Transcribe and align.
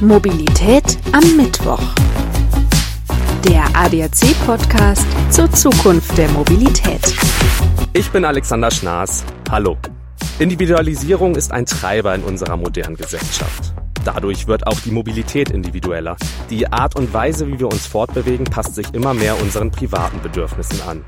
Mobilität 0.00 0.96
am 1.10 1.36
Mittwoch. 1.36 1.82
Der 3.44 3.64
ADAC-Podcast 3.74 5.04
zur 5.30 5.50
Zukunft 5.50 6.16
der 6.16 6.28
Mobilität. 6.28 7.00
Ich 7.94 8.08
bin 8.10 8.24
Alexander 8.24 8.70
Schnaas. 8.70 9.24
Hallo. 9.50 9.76
Individualisierung 10.38 11.34
ist 11.34 11.50
ein 11.50 11.66
Treiber 11.66 12.14
in 12.14 12.22
unserer 12.22 12.56
modernen 12.56 12.96
Gesellschaft. 12.96 13.74
Dadurch 14.04 14.46
wird 14.46 14.68
auch 14.68 14.78
die 14.78 14.92
Mobilität 14.92 15.50
individueller. 15.50 16.16
Die 16.48 16.70
Art 16.70 16.94
und 16.94 17.12
Weise, 17.12 17.48
wie 17.48 17.58
wir 17.58 17.66
uns 17.66 17.86
fortbewegen, 17.86 18.44
passt 18.44 18.76
sich 18.76 18.94
immer 18.94 19.14
mehr 19.14 19.40
unseren 19.42 19.72
privaten 19.72 20.22
Bedürfnissen 20.22 20.80
an. 20.82 21.04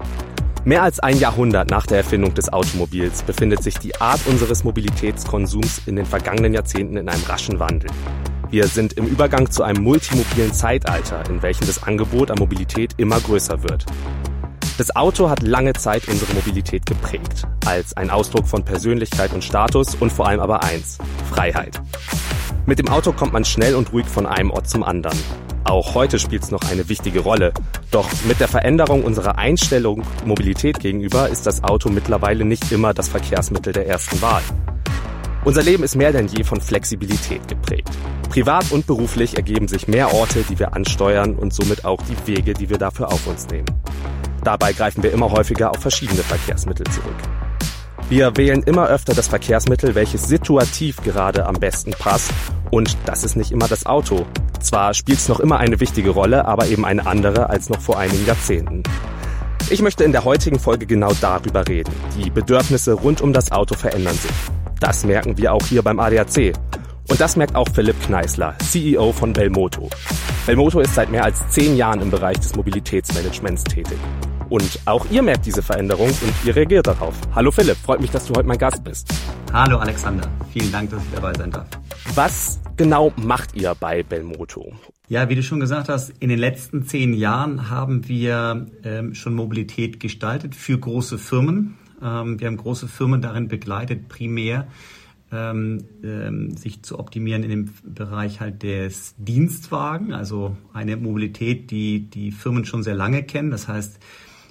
Mehr 0.64 0.82
als 0.82 0.98
ein 0.98 1.16
Jahrhundert 1.16 1.70
nach 1.70 1.86
der 1.86 1.98
Erfindung 1.98 2.34
des 2.34 2.52
Automobils 2.52 3.22
befindet 3.22 3.62
sich 3.62 3.78
die 3.78 4.00
Art 4.00 4.20
unseres 4.26 4.64
Mobilitätskonsums 4.64 5.82
in 5.86 5.94
den 5.94 6.06
vergangenen 6.06 6.54
Jahrzehnten 6.54 6.96
in 6.96 7.08
einem 7.08 7.22
raschen 7.22 7.60
Wandel. 7.60 7.88
Wir 8.50 8.66
sind 8.66 8.94
im 8.94 9.06
Übergang 9.06 9.48
zu 9.48 9.62
einem 9.62 9.84
multimobilen 9.84 10.52
Zeitalter, 10.52 11.22
in 11.30 11.40
welchem 11.40 11.68
das 11.68 11.84
Angebot 11.84 12.32
an 12.32 12.38
Mobilität 12.40 12.94
immer 12.96 13.20
größer 13.20 13.62
wird. 13.62 13.86
Das 14.76 14.96
Auto 14.96 15.30
hat 15.30 15.42
lange 15.42 15.72
Zeit 15.74 16.08
unsere 16.08 16.34
Mobilität 16.34 16.84
geprägt, 16.84 17.46
als 17.64 17.96
ein 17.96 18.10
Ausdruck 18.10 18.48
von 18.48 18.64
Persönlichkeit 18.64 19.32
und 19.32 19.44
Status 19.44 19.94
und 19.94 20.10
vor 20.10 20.26
allem 20.26 20.40
aber 20.40 20.64
eins, 20.64 20.98
Freiheit. 21.30 21.80
Mit 22.66 22.80
dem 22.80 22.88
Auto 22.88 23.12
kommt 23.12 23.32
man 23.32 23.44
schnell 23.44 23.76
und 23.76 23.92
ruhig 23.92 24.06
von 24.06 24.26
einem 24.26 24.50
Ort 24.50 24.68
zum 24.68 24.82
anderen. 24.82 25.18
Auch 25.62 25.94
heute 25.94 26.18
spielt 26.18 26.42
es 26.42 26.50
noch 26.50 26.68
eine 26.72 26.88
wichtige 26.88 27.20
Rolle. 27.20 27.52
Doch 27.92 28.08
mit 28.26 28.40
der 28.40 28.48
Veränderung 28.48 29.04
unserer 29.04 29.38
Einstellung 29.38 30.02
Mobilität 30.24 30.80
gegenüber 30.80 31.28
ist 31.28 31.46
das 31.46 31.62
Auto 31.62 31.88
mittlerweile 31.88 32.44
nicht 32.44 32.72
immer 32.72 32.94
das 32.94 33.08
Verkehrsmittel 33.08 33.72
der 33.72 33.86
ersten 33.86 34.20
Wahl. 34.20 34.42
Unser 35.42 35.62
Leben 35.62 35.82
ist 35.82 35.96
mehr 35.96 36.12
denn 36.12 36.26
je 36.26 36.44
von 36.44 36.60
Flexibilität 36.60 37.48
geprägt. 37.48 37.88
Privat 38.28 38.70
und 38.72 38.86
beruflich 38.86 39.36
ergeben 39.36 39.68
sich 39.68 39.88
mehr 39.88 40.12
Orte, 40.12 40.44
die 40.48 40.58
wir 40.58 40.74
ansteuern 40.74 41.34
und 41.34 41.54
somit 41.54 41.86
auch 41.86 42.00
die 42.02 42.26
Wege, 42.26 42.52
die 42.52 42.68
wir 42.68 42.76
dafür 42.76 43.08
auf 43.08 43.26
uns 43.26 43.48
nehmen. 43.48 43.66
Dabei 44.44 44.74
greifen 44.74 45.02
wir 45.02 45.12
immer 45.12 45.30
häufiger 45.30 45.70
auf 45.70 45.78
verschiedene 45.78 46.22
Verkehrsmittel 46.22 46.86
zurück. 46.86 47.16
Wir 48.10 48.36
wählen 48.36 48.62
immer 48.64 48.88
öfter 48.88 49.14
das 49.14 49.28
Verkehrsmittel, 49.28 49.94
welches 49.94 50.24
situativ 50.24 50.96
gerade 51.02 51.46
am 51.46 51.54
besten 51.54 51.92
passt. 51.92 52.32
Und 52.70 52.96
das 53.06 53.24
ist 53.24 53.36
nicht 53.36 53.50
immer 53.50 53.66
das 53.66 53.86
Auto. 53.86 54.26
Zwar 54.60 54.92
spielt 54.92 55.18
es 55.18 55.28
noch 55.28 55.40
immer 55.40 55.58
eine 55.58 55.80
wichtige 55.80 56.10
Rolle, 56.10 56.44
aber 56.44 56.66
eben 56.66 56.84
eine 56.84 57.06
andere 57.06 57.48
als 57.48 57.70
noch 57.70 57.80
vor 57.80 57.98
einigen 57.98 58.26
Jahrzehnten. 58.26 58.82
Ich 59.70 59.80
möchte 59.80 60.04
in 60.04 60.12
der 60.12 60.24
heutigen 60.24 60.58
Folge 60.58 60.84
genau 60.84 61.12
darüber 61.20 61.66
reden. 61.66 61.92
Die 62.18 62.28
Bedürfnisse 62.28 62.92
rund 62.92 63.22
um 63.22 63.32
das 63.32 63.52
Auto 63.52 63.74
verändern 63.74 64.16
sich. 64.16 64.59
Das 64.80 65.04
merken 65.04 65.36
wir 65.36 65.52
auch 65.52 65.66
hier 65.66 65.82
beim 65.82 66.00
ADAC. 66.00 66.54
Und 67.10 67.20
das 67.20 67.36
merkt 67.36 67.54
auch 67.54 67.68
Philipp 67.68 68.00
Kneißler, 68.00 68.56
CEO 68.60 69.12
von 69.12 69.34
Belmoto. 69.34 69.90
Belmoto 70.46 70.80
ist 70.80 70.94
seit 70.94 71.10
mehr 71.10 71.22
als 71.22 71.46
zehn 71.50 71.76
Jahren 71.76 72.00
im 72.00 72.10
Bereich 72.10 72.38
des 72.38 72.56
Mobilitätsmanagements 72.56 73.64
tätig. 73.64 73.98
Und 74.48 74.80
auch 74.86 75.04
ihr 75.10 75.22
merkt 75.22 75.44
diese 75.44 75.60
Veränderung 75.60 76.08
und 76.08 76.32
ihr 76.46 76.56
reagiert 76.56 76.86
darauf. 76.86 77.14
Hallo 77.34 77.50
Philipp, 77.50 77.76
freut 77.76 78.00
mich, 78.00 78.10
dass 78.10 78.26
du 78.26 78.34
heute 78.34 78.48
mein 78.48 78.56
Gast 78.56 78.82
bist. 78.82 79.12
Hallo 79.52 79.76
Alexander, 79.76 80.26
vielen 80.50 80.72
Dank, 80.72 80.90
dass 80.90 81.02
ich 81.04 81.10
dabei 81.14 81.34
sein 81.34 81.50
darf. 81.50 81.68
Was 82.14 82.58
genau 82.78 83.12
macht 83.16 83.54
ihr 83.54 83.74
bei 83.78 84.02
Belmoto? 84.02 84.72
Ja, 85.08 85.28
wie 85.28 85.34
du 85.34 85.42
schon 85.42 85.60
gesagt 85.60 85.90
hast, 85.90 86.08
in 86.20 86.30
den 86.30 86.38
letzten 86.38 86.86
zehn 86.86 87.12
Jahren 87.12 87.68
haben 87.68 88.08
wir 88.08 88.66
ähm, 88.82 89.14
schon 89.14 89.34
Mobilität 89.34 90.00
gestaltet 90.00 90.54
für 90.54 90.78
große 90.78 91.18
Firmen. 91.18 91.76
Ähm, 92.02 92.40
wir 92.40 92.46
haben 92.46 92.56
große 92.56 92.88
Firmen 92.88 93.22
darin 93.22 93.48
begleitet, 93.48 94.08
primär 94.08 94.66
ähm, 95.32 95.84
ähm, 96.02 96.56
sich 96.56 96.82
zu 96.82 96.98
optimieren 96.98 97.42
in 97.42 97.50
dem 97.50 97.70
Bereich 97.84 98.40
halt 98.40 98.62
des 98.62 99.14
Dienstwagen, 99.16 100.12
also 100.12 100.56
eine 100.72 100.96
Mobilität, 100.96 101.70
die 101.70 102.10
die 102.10 102.32
Firmen 102.32 102.64
schon 102.64 102.82
sehr 102.82 102.96
lange 102.96 103.22
kennen. 103.22 103.50
Das 103.50 103.68
heißt, 103.68 104.00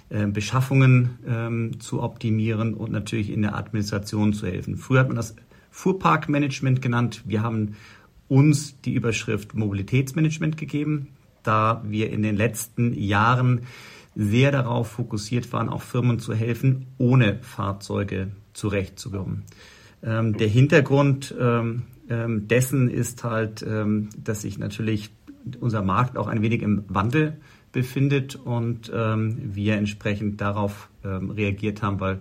äh, 0.10 0.28
Beschaffungen 0.28 1.20
ähm, 1.28 1.80
zu 1.80 2.02
optimieren 2.02 2.74
und 2.74 2.92
natürlich 2.92 3.30
in 3.30 3.42
der 3.42 3.56
Administration 3.56 4.34
zu 4.34 4.48
helfen. 4.48 4.78
Früher 4.78 5.02
hat 5.02 5.08
man 5.08 5.18
das 5.18 5.36
Fuhrparkmanagement 5.72 6.82
genannt. 6.82 7.24
Wir 7.26 7.44
haben 7.44 7.76
uns 8.28 8.80
die 8.82 8.94
Überschrift 8.94 9.56
Mobilitätsmanagement 9.56 10.58
gegeben, 10.58 11.10
da 11.44 11.84
wir 11.86 12.12
in 12.12 12.22
den 12.22 12.38
letzten 12.38 12.94
Jahren 12.94 13.62
sehr 14.16 14.52
darauf 14.52 14.90
fokussiert 14.90 15.52
waren, 15.54 15.70
auch 15.70 15.82
Firmen 15.82 16.20
zu 16.20 16.34
helfen, 16.34 16.88
ohne 16.98 17.40
Fahrzeuge 17.42 18.32
zurechtzukommen. 18.54 19.44
Ähm, 20.04 20.38
der 20.38 20.48
Hintergrund 20.48 21.34
ähm, 21.40 21.84
ähm, 22.10 22.48
dessen 22.48 22.90
ist 22.90 23.24
halt, 23.24 23.64
ähm, 23.64 24.10
dass 24.18 24.42
sich 24.42 24.58
natürlich 24.58 25.12
unser 25.60 25.82
Markt 25.82 26.18
auch 26.18 26.28
ein 26.28 26.42
wenig 26.42 26.62
im 26.62 26.84
Wandel 26.88 27.38
befindet 27.72 28.36
und 28.36 28.92
ähm, 28.94 29.38
wir 29.56 29.76
entsprechend 29.76 30.42
darauf 30.42 30.90
ähm, 31.04 31.30
reagiert 31.30 31.82
haben, 31.82 32.00
weil 32.00 32.20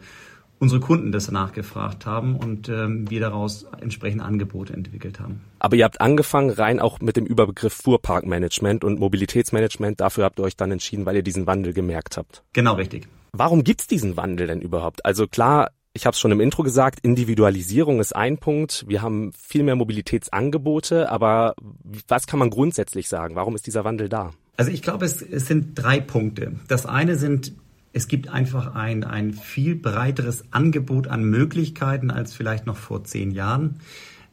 unsere 0.58 0.80
Kunden 0.80 1.12
das 1.12 1.30
nachgefragt 1.30 2.06
haben 2.06 2.36
und 2.36 2.68
ähm, 2.68 3.08
wir 3.10 3.20
daraus 3.20 3.66
entsprechende 3.80 4.24
Angebote 4.24 4.72
entwickelt 4.72 5.20
haben. 5.20 5.40
Aber 5.58 5.76
ihr 5.76 5.84
habt 5.84 6.00
angefangen 6.00 6.50
rein 6.50 6.80
auch 6.80 7.00
mit 7.00 7.16
dem 7.16 7.26
Überbegriff 7.26 7.74
Fuhrparkmanagement 7.74 8.84
und 8.84 8.98
Mobilitätsmanagement. 8.98 10.00
Dafür 10.00 10.24
habt 10.24 10.38
ihr 10.40 10.44
euch 10.44 10.56
dann 10.56 10.72
entschieden, 10.72 11.06
weil 11.06 11.16
ihr 11.16 11.22
diesen 11.22 11.46
Wandel 11.46 11.72
gemerkt 11.72 12.16
habt. 12.16 12.42
Genau 12.52 12.74
richtig. 12.74 13.08
Warum 13.32 13.62
gibt's 13.62 13.86
diesen 13.86 14.16
Wandel 14.16 14.46
denn 14.46 14.60
überhaupt? 14.60 15.04
Also 15.04 15.26
klar, 15.26 15.70
ich 15.92 16.06
habe 16.06 16.14
es 16.14 16.20
schon 16.20 16.32
im 16.32 16.40
Intro 16.40 16.62
gesagt, 16.62 17.00
Individualisierung 17.02 18.00
ist 18.00 18.14
ein 18.14 18.38
Punkt. 18.38 18.84
Wir 18.88 19.02
haben 19.02 19.32
viel 19.32 19.62
mehr 19.62 19.76
Mobilitätsangebote, 19.76 21.10
aber 21.10 21.54
was 22.06 22.26
kann 22.26 22.38
man 22.38 22.50
grundsätzlich 22.50 23.08
sagen? 23.08 23.34
Warum 23.34 23.54
ist 23.54 23.66
dieser 23.66 23.84
Wandel 23.84 24.08
da? 24.08 24.30
Also 24.56 24.70
ich 24.70 24.82
glaube, 24.82 25.04
es, 25.04 25.22
es 25.22 25.46
sind 25.46 25.74
drei 25.74 26.00
Punkte. 26.00 26.56
Das 26.66 26.84
eine 26.84 27.16
sind, 27.16 27.52
es 27.98 28.06
gibt 28.06 28.28
einfach 28.28 28.76
ein, 28.76 29.02
ein 29.02 29.32
viel 29.32 29.74
breiteres 29.74 30.44
Angebot 30.52 31.08
an 31.08 31.24
Möglichkeiten 31.24 32.12
als 32.12 32.32
vielleicht 32.32 32.64
noch 32.64 32.76
vor 32.76 33.02
zehn 33.02 33.32
Jahren. 33.32 33.80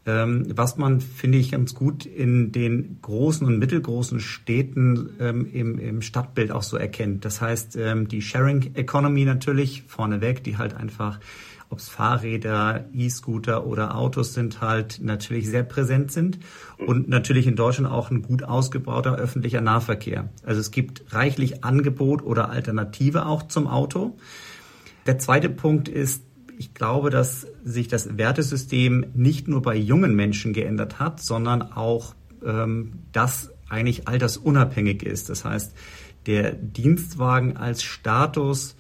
Ähm, 0.06 0.46
was 0.56 0.78
man, 0.78 1.02
finde 1.02 1.40
ich, 1.40 1.50
ganz 1.50 1.74
gut 1.74 2.06
in 2.06 2.52
den 2.52 3.00
großen 3.02 3.46
und 3.46 3.58
mittelgroßen 3.58 4.20
Städten 4.20 5.10
ähm, 5.20 5.50
im, 5.52 5.80
im 5.80 6.04
Stadtbild 6.04 6.52
auch 6.52 6.62
so 6.62 6.78
erkennt. 6.78 7.26
Das 7.26 7.42
heißt, 7.42 7.76
ähm, 7.78 8.08
die 8.08 8.22
Sharing 8.22 8.76
Economy 8.76 9.26
natürlich 9.26 9.82
vorneweg, 9.88 10.44
die 10.44 10.60
halt 10.60 10.76
einfach 10.76 11.20
ob 11.70 11.80
es 11.80 11.90
Fahrräder, 11.90 12.86
E-Scooter 12.94 13.66
oder 13.66 13.96
Autos 13.96 14.34
sind, 14.34 14.62
halt 14.62 15.00
natürlich 15.02 15.50
sehr 15.50 15.64
präsent 15.64 16.12
sind 16.12 16.40
und 16.78 17.10
natürlich 17.10 17.48
in 17.48 17.56
Deutschland 17.56 17.92
auch 17.92 18.12
ein 18.12 18.22
gut 18.22 18.44
ausgebauter 18.44 19.16
öffentlicher 19.16 19.62
Nahverkehr. 19.62 20.30
Also 20.44 20.62
es 20.62 20.72
gibt 20.72 21.14
reichlich 21.14 21.64
Angebot 21.64 22.24
oder 22.24 22.50
Alternative 22.50 23.26
auch 23.26 23.44
zum 23.48 23.68
Auto. 23.68 24.18
Der 25.06 25.20
zweite 25.20 25.50
Punkt 25.50 25.88
ist, 25.88 26.24
ich 26.58 26.74
glaube, 26.74 27.10
dass 27.10 27.48
sich 27.64 27.88
das 27.88 28.18
Wertesystem 28.18 29.08
nicht 29.14 29.48
nur 29.48 29.62
bei 29.62 29.76
jungen 29.76 30.16
Menschen 30.16 30.54
geändert 30.54 31.00
hat, 31.00 31.22
sondern 31.22 31.62
auch 31.62 32.16
ähm, 32.46 32.94
das 33.12 33.52
eigentlich 33.70 34.08
altersunabhängig 34.08 35.04
ist. 35.04 35.30
Das 35.30 35.44
heißt, 35.44 35.74
der 36.26 36.54
Dienstwagen 36.54 37.58
als 37.58 37.84
Status 37.84 38.76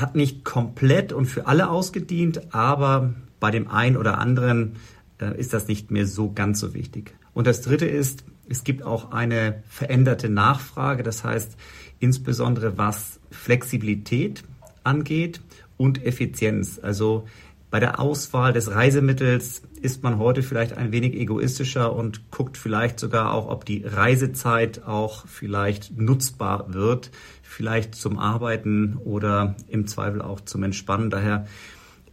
hat 0.00 0.14
nicht 0.14 0.44
komplett 0.44 1.12
und 1.12 1.26
für 1.26 1.46
alle 1.46 1.68
ausgedient, 1.70 2.54
aber 2.54 3.14
bei 3.40 3.50
dem 3.50 3.68
einen 3.68 3.96
oder 3.96 4.18
anderen 4.18 4.76
äh, 5.20 5.38
ist 5.38 5.52
das 5.52 5.68
nicht 5.68 5.90
mehr 5.90 6.06
so 6.06 6.32
ganz 6.32 6.60
so 6.60 6.74
wichtig. 6.74 7.14
Und 7.34 7.46
das 7.46 7.62
Dritte 7.62 7.86
ist, 7.86 8.24
es 8.48 8.64
gibt 8.64 8.82
auch 8.82 9.12
eine 9.12 9.62
veränderte 9.68 10.28
Nachfrage, 10.28 11.02
das 11.02 11.24
heißt 11.24 11.56
insbesondere 11.98 12.78
was 12.78 13.20
Flexibilität 13.30 14.44
angeht 14.84 15.40
und 15.76 16.04
Effizienz. 16.04 16.78
Also 16.80 17.26
bei 17.70 17.80
der 17.80 17.98
Auswahl 18.00 18.52
des 18.52 18.70
Reisemittels 18.70 19.62
ist 19.82 20.02
man 20.02 20.18
heute 20.18 20.42
vielleicht 20.42 20.76
ein 20.76 20.92
wenig 20.92 21.14
egoistischer 21.14 21.94
und 21.94 22.30
guckt 22.30 22.56
vielleicht 22.56 23.00
sogar 23.00 23.34
auch, 23.34 23.48
ob 23.48 23.64
die 23.64 23.84
Reisezeit 23.84 24.84
auch 24.84 25.26
vielleicht 25.26 25.96
nutzbar 25.98 26.72
wird, 26.72 27.10
vielleicht 27.42 27.94
zum 27.94 28.18
Arbeiten 28.18 28.96
oder 29.04 29.56
im 29.68 29.86
Zweifel 29.86 30.22
auch 30.22 30.40
zum 30.40 30.62
Entspannen. 30.62 31.10
Daher 31.10 31.46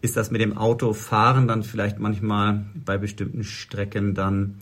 ist 0.02 0.18
das 0.18 0.32
mit 0.32 0.42
dem 0.42 0.58
Autofahren 0.58 1.48
dann 1.48 1.64
vielleicht 1.64 2.00
manchmal 2.00 2.66
bei 2.74 2.98
bestimmten 2.98 3.44
Strecken 3.44 4.16
dann 4.16 4.60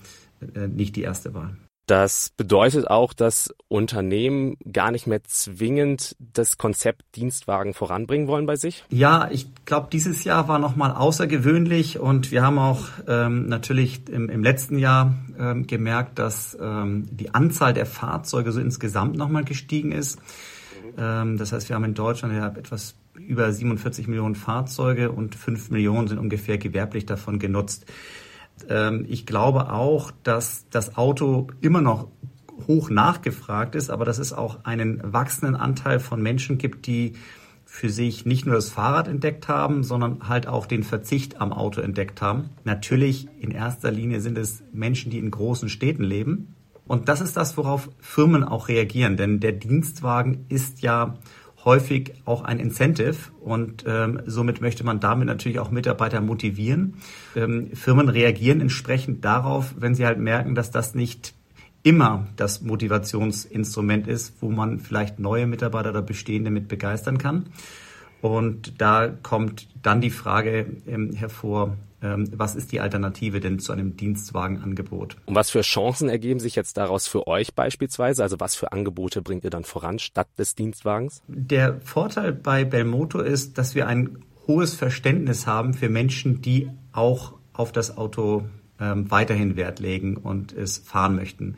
äh, 0.54 0.68
nicht 0.68 0.96
die 0.96 1.02
erste 1.02 1.34
Wahl. 1.34 1.58
Das 1.88 2.32
bedeutet 2.38 2.90
auch, 2.90 3.12
dass 3.12 3.54
Unternehmen 3.68 4.56
gar 4.72 4.92
nicht 4.92 5.08
mehr 5.08 5.24
zwingend 5.24 6.16
das 6.20 6.58
Konzept 6.58 7.04
Dienstwagen 7.16 7.74
voranbringen 7.74 8.28
wollen 8.28 8.46
bei 8.46 8.56
sich? 8.56 8.86
Ja, 8.90 9.30
ich 9.32 9.48
glaube, 9.66 9.90
dieses 9.92 10.24
Jahr 10.24 10.48
war 10.48 10.60
nochmal 10.60 10.92
außergewöhnlich 10.92 12.00
und 12.00 12.32
wir 12.32 12.44
haben 12.44 12.60
auch 12.60 12.88
ähm, 13.08 13.48
natürlich 13.48 14.08
im, 14.10 14.30
im, 14.30 14.44
letzten 14.44 14.78
Jahr 14.78 15.16
ähm, 15.38 15.68
gemerkt, 15.68 16.20
dass 16.20 16.58
ähm, 16.62 17.08
die 17.12 17.34
Anzahl 17.34 17.74
der 17.74 17.86
Fahrzeuge 17.86 18.52
so 18.52 18.62
insgesamt 18.62 19.18
nochmal 19.18 19.44
gestiegen 19.44 19.92
ist. 19.92 20.20
Ähm, 20.98 21.38
das 21.38 21.52
heißt, 21.52 21.70
wir 21.70 21.76
haben 21.76 21.86
in 21.86 21.94
Deutschland 21.94 22.34
ja 22.34 22.48
etwas 22.48 22.96
über 23.16 23.52
47 23.52 24.08
Millionen 24.08 24.36
Fahrzeuge 24.36 25.12
und 25.12 25.36
5 25.36 25.72
Millionen 25.72 26.08
sind 26.08 26.20
ungefähr 26.20 26.58
gewerblich 26.58 27.06
davon 27.06 27.40
genutzt. 27.40 27.86
Ähm, 28.70 29.06
ich 29.08 29.26
glaube 29.26 29.72
auch, 29.72 30.12
dass 30.24 30.66
das 30.70 30.98
Auto 30.98 31.48
immer 31.62 31.82
noch 31.82 32.08
hoch 32.68 32.90
nachgefragt 32.90 33.76
ist, 33.76 33.90
aber 33.90 34.06
dass 34.06 34.20
es 34.20 34.34
auch 34.34 34.66
einen 34.66 35.02
wachsenden 35.04 35.56
Anteil 35.56 36.00
von 36.00 36.22
Menschen 36.22 36.58
gibt, 36.58 36.88
die 36.88 37.14
für 37.66 37.90
sich 37.90 38.26
nicht 38.26 38.46
nur 38.46 38.56
das 38.56 38.70
Fahrrad 38.70 39.08
entdeckt 39.08 39.48
haben, 39.48 39.84
sondern 39.84 40.28
halt 40.28 40.46
auch 40.46 40.66
den 40.66 40.84
Verzicht 40.84 41.40
am 41.40 41.54
Auto 41.54 41.80
entdeckt 41.80 42.22
haben. 42.22 42.50
Natürlich 42.66 43.30
in 43.40 43.52
erster 43.52 43.92
Linie 43.92 44.20
sind 44.20 44.38
es 44.38 44.62
Menschen, 44.74 45.10
die 45.10 45.20
in 45.20 45.32
großen 45.32 45.70
Städten 45.70 46.04
leben. 46.04 46.56
Und 46.86 47.08
das 47.08 47.22
ist 47.22 47.38
das, 47.38 47.56
worauf 47.56 47.90
Firmen 48.00 48.44
auch 48.44 48.68
reagieren, 48.68 49.16
denn 49.16 49.40
der 49.40 49.54
Dienstwagen 49.54 50.46
ist 50.50 50.82
ja 50.82 51.16
häufig 51.64 52.14
auch 52.26 52.44
ein 52.44 52.60
Incentive 52.60 53.16
und 53.40 53.84
ähm, 53.88 54.22
somit 54.26 54.62
möchte 54.62 54.84
man 54.84 55.00
damit 55.00 55.28
natürlich 55.28 55.60
auch 55.60 55.72
Mitarbeiter 55.72 56.22
motivieren. 56.22 56.96
Ähm, 57.36 57.72
Firmen 57.74 58.10
reagieren 58.10 58.62
entsprechend 58.62 59.24
darauf, 59.24 59.76
wenn 59.78 59.96
sie 59.96 60.06
halt 60.06 60.20
merken, 60.20 60.56
dass 60.56 60.72
das 60.72 60.96
nicht 60.96 61.34
immer 61.84 62.28
das 62.36 62.62
Motivationsinstrument 62.62 64.08
ist, 64.08 64.36
wo 64.42 64.50
man 64.50 64.80
vielleicht 64.80 65.20
neue 65.20 65.48
Mitarbeiter 65.48 65.90
oder 65.90 66.02
bestehende 66.02 66.52
mit 66.52 66.68
begeistern 66.68 67.18
kann. 67.18 67.48
Und 68.22 68.80
da 68.80 69.08
kommt 69.08 69.68
dann 69.82 70.02
die 70.02 70.12
Frage 70.12 70.68
ähm, 70.88 71.14
hervor, 71.14 71.76
ähm, 72.04 72.30
was 72.36 72.56
ist 72.56 72.72
die 72.72 72.80
Alternative 72.80 73.40
denn 73.40 73.60
zu 73.60 73.72
einem 73.72 73.98
Dienstwagenangebot? 73.98 75.18
Und 75.26 75.36
was 75.36 75.50
für 75.50 75.62
Chancen 75.62 76.10
ergeben 76.10 76.40
sich 76.40 76.56
jetzt 76.56 76.78
daraus 76.78 77.08
für 77.08 77.28
euch 77.28 77.54
beispielsweise? 77.54 78.24
Also 78.24 78.40
was 78.40 78.56
für 78.56 78.72
Angebote 78.72 79.22
bringt 79.22 79.44
ihr 79.44 79.50
dann 79.50 79.64
voran 79.64 80.00
statt 80.00 80.28
des 80.38 80.56
Dienstwagens? 80.56 81.22
Der 81.28 81.80
Vorteil 81.82 82.32
bei 82.32 82.66
Belmoto 82.66 83.20
ist, 83.20 83.58
dass 83.58 83.76
wir 83.76 83.88
ein 83.88 84.18
hohes 84.48 84.74
Verständnis 84.74 85.48
haben 85.48 85.74
für 85.74 85.90
Menschen, 85.90 86.42
die 86.42 86.70
auch 86.92 87.34
auf 87.54 87.72
das 87.72 87.98
Auto 87.98 88.46
ähm, 88.80 89.10
weiterhin 89.12 89.56
Wert 89.56 89.80
legen 89.80 90.18
und 90.18 90.54
es 90.54 90.80
fahren 90.80 91.16
möchten. 91.16 91.56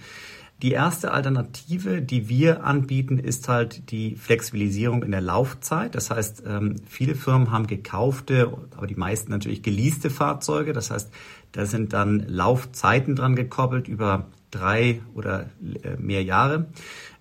Die 0.63 0.71
erste 0.71 1.12
Alternative, 1.12 2.01
die 2.01 2.30
wir 2.30 2.63
anbieten, 2.63 3.19
ist 3.19 3.50
halt 3.50 3.92
die 3.92 4.15
Flexibilisierung 4.15 5.04
in 5.04 5.12
der 5.12 5.19
Laufzeit. 5.19 5.94
Das 5.94 6.10
heißt, 6.10 6.44
ähm, 6.48 6.77
viele 6.88 7.15
Firmen 7.15 7.51
haben 7.51 7.68
gekaufte, 7.68 8.50
aber 8.77 8.88
die 8.88 8.95
meisten 8.95 9.30
natürlich 9.30 9.62
geleaste 9.62 10.10
Fahrzeuge. 10.10 10.71
Das 10.71 10.89
heißt, 10.89 11.12
da 11.51 11.65
sind 11.65 11.92
dann 11.92 12.25
Laufzeiten 12.30 13.18
dran 13.18 13.36
gekoppelt 13.36 13.89
über 13.89 14.27
drei 14.51 15.01
oder 15.13 15.48
äh, 15.83 15.98
mehr 15.98 16.24
Jahre. 16.24 16.68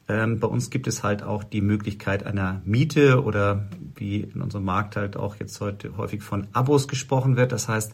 Ähm, 0.06 0.38
bei 0.38 0.46
uns 0.46 0.70
gibt 0.70 0.86
es 0.86 1.02
halt 1.02 1.24
auch 1.24 1.42
die 1.42 1.62
Möglichkeit 1.62 2.24
einer 2.24 2.62
Miete 2.64 3.24
oder 3.24 3.68
wie 3.96 4.20
in 4.20 4.40
unserem 4.40 4.64
Markt 4.64 4.94
halt 4.94 5.16
auch 5.16 5.34
jetzt 5.34 5.60
heute 5.60 5.96
häufig 5.96 6.22
von 6.22 6.46
Abos 6.52 6.86
gesprochen 6.86 7.36
wird. 7.36 7.50
Das 7.50 7.66
heißt, 7.66 7.92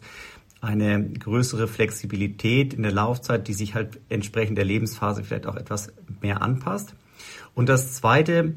eine 0.61 1.09
größere 1.11 1.69
Flexibilität 1.69 2.75
in 2.75 2.83
der 2.83 2.93
Laufzeit, 2.93 3.49
die 3.49 3.55
sich 3.55 3.75
halt 3.75 4.01
entsprechend 4.09 4.59
der 4.59 4.65
Lebensphase 4.65 5.23
vielleicht 5.23 5.47
auch 5.47 5.57
etwas 5.57 5.93
mehr 6.21 6.43
anpasst. 6.43 6.95
Und 7.55 7.69
das 7.69 7.95
Zweite, 7.95 8.55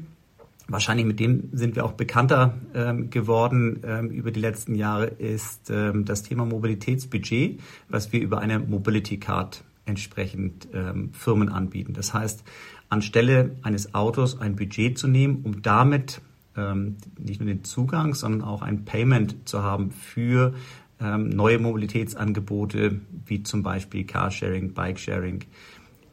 wahrscheinlich 0.68 1.06
mit 1.06 1.20
dem 1.20 1.50
sind 1.52 1.76
wir 1.76 1.84
auch 1.84 1.92
bekannter 1.92 2.54
ähm, 2.74 3.10
geworden 3.10 3.82
ähm, 3.84 4.10
über 4.10 4.30
die 4.30 4.40
letzten 4.40 4.74
Jahre, 4.74 5.06
ist 5.06 5.70
ähm, 5.70 6.04
das 6.04 6.22
Thema 6.22 6.44
Mobilitätsbudget, 6.44 7.60
was 7.88 8.12
wir 8.12 8.20
über 8.20 8.38
eine 8.38 8.58
Mobility 8.58 9.18
Card 9.18 9.64
entsprechend 9.84 10.68
ähm, 10.72 11.12
Firmen 11.12 11.48
anbieten. 11.48 11.92
Das 11.92 12.14
heißt, 12.14 12.44
anstelle 12.88 13.56
eines 13.62 13.94
Autos 13.94 14.40
ein 14.40 14.56
Budget 14.56 14.98
zu 14.98 15.08
nehmen, 15.08 15.40
um 15.44 15.62
damit 15.62 16.20
ähm, 16.56 16.96
nicht 17.18 17.40
nur 17.40 17.48
den 17.48 17.64
Zugang, 17.64 18.14
sondern 18.14 18.42
auch 18.42 18.62
ein 18.62 18.84
Payment 18.84 19.48
zu 19.48 19.62
haben 19.62 19.90
für 19.90 20.54
ähm, 21.02 21.28
neue 21.30 21.58
Mobilitätsangebote 21.58 23.00
wie 23.26 23.42
zum 23.42 23.62
Beispiel 23.62 24.04
Carsharing, 24.04 24.74
Bikesharing 24.74 25.44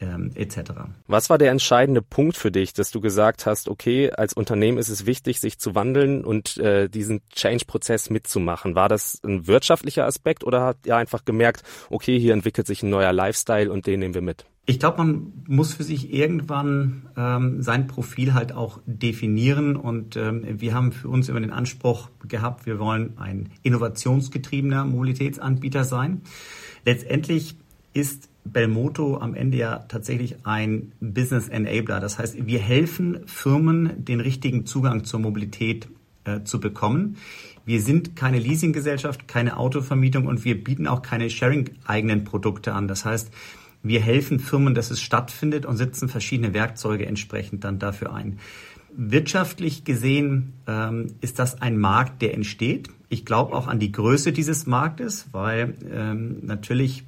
ähm, 0.02 0.32
etc. 0.36 0.72
Was 1.08 1.30
war 1.30 1.38
der 1.38 1.52
entscheidende 1.52 2.02
Punkt 2.02 2.38
für 2.38 2.52
dich, 2.52 2.74
dass 2.74 2.92
du 2.92 3.02
gesagt 3.02 3.46
hast, 3.46 3.68
okay, 3.68 4.12
als 4.12 4.34
Unternehmen 4.34 4.78
ist 4.78 4.90
es 4.90 5.06
wichtig, 5.06 5.40
sich 5.40 5.60
zu 5.60 5.76
wandeln 5.76 6.24
und 6.24 6.58
äh, 6.58 6.90
diesen 6.90 7.22
Change-Prozess 7.36 8.10
mitzumachen? 8.10 8.76
War 8.76 8.90
das 8.90 9.20
ein 9.24 9.48
wirtschaftlicher 9.48 10.06
Aspekt 10.06 10.44
oder 10.44 10.62
habt 10.62 10.86
ihr 10.86 10.96
einfach 10.96 11.26
gemerkt, 11.26 11.64
okay, 11.90 12.20
hier 12.20 12.34
entwickelt 12.34 12.68
sich 12.68 12.84
ein 12.84 12.90
neuer 12.90 13.14
Lifestyle 13.14 13.72
und 13.72 13.88
den 13.88 14.00
nehmen 14.00 14.14
wir 14.14 14.22
mit? 14.22 14.46
Ich 14.70 14.78
glaube, 14.78 15.00
man 15.00 15.34
muss 15.48 15.74
für 15.74 15.84
sich 15.84 16.14
irgendwann 16.14 17.08
ähm, 17.18 17.64
sein 17.64 17.88
Profil 17.88 18.36
halt 18.36 18.52
auch 18.52 18.80
definieren 18.86 19.76
und 19.76 20.16
ähm, 20.16 20.46
wir 20.62 20.76
haben 20.76 20.92
für 20.92 21.10
uns 21.10 21.28
immer 21.28 21.40
den 21.40 21.50
Anspruch 21.50 22.12
gehabt, 22.28 22.68
wir 22.68 22.78
wollen 22.78 23.18
ein 23.18 23.50
innovationsgetriebener 23.64 24.86
Mobilitätsanbieter 24.86 25.86
sein. 25.86 26.22
Letztendlich 26.86 27.56
ist 27.94 28.30
Belmoto 28.44 29.18
am 29.18 29.34
Ende 29.34 29.58
ja 29.58 29.80
tatsächlich 29.88 30.46
ein 30.46 30.92
Business 31.00 31.48
Enabler. 31.48 32.00
Das 32.00 32.20
heißt, 32.20 32.46
wir 32.46 32.60
helfen 32.60 33.22
Firmen, 33.26 34.06
den 34.06 34.20
richtigen 34.20 34.68
Zugang 34.68 35.04
zur 35.04 35.20
Mobilität 35.20 35.90
äh, 36.26 36.44
zu 36.44 36.60
bekommen. 36.60 37.18
Wir 37.66 37.82
sind 37.82 38.16
keine 38.16 38.38
Leasinggesellschaft, 38.38 39.28
keine 39.28 39.58
Autovermietung 39.58 40.28
und 40.28 40.46
wir 40.46 40.64
bieten 40.64 40.86
auch 40.86 41.02
keine 41.02 41.32
Sharing-eigenen 41.32 42.24
Produkte 42.24 42.76
an. 42.76 42.88
Das 42.88 43.04
heißt, 43.04 43.32
wir 43.84 44.02
helfen 44.02 44.40
Firmen, 44.40 44.74
dass 44.74 44.92
es 44.92 45.02
stattfindet 45.02 45.66
und 45.66 45.78
setzen 45.78 46.10
verschiedene 46.10 46.54
Werkzeuge 46.54 47.06
entsprechend 47.06 47.64
dann 47.64 47.80
dafür 47.80 48.14
ein. 48.14 48.40
Wirtschaftlich 48.92 49.84
gesehen 49.84 50.54
ähm, 50.68 51.14
ist 51.22 51.40
das 51.40 51.62
ein 51.62 51.78
Markt, 51.78 52.22
der 52.22 52.34
entsteht. 52.34 52.90
Ich 53.08 53.26
glaube 53.26 53.54
auch 53.54 53.68
an 53.68 53.80
die 53.80 53.92
Größe 53.92 54.32
dieses 54.32 54.66
Marktes, 54.66 55.28
weil 55.32 55.76
ähm, 55.92 56.40
natürlich 56.42 57.04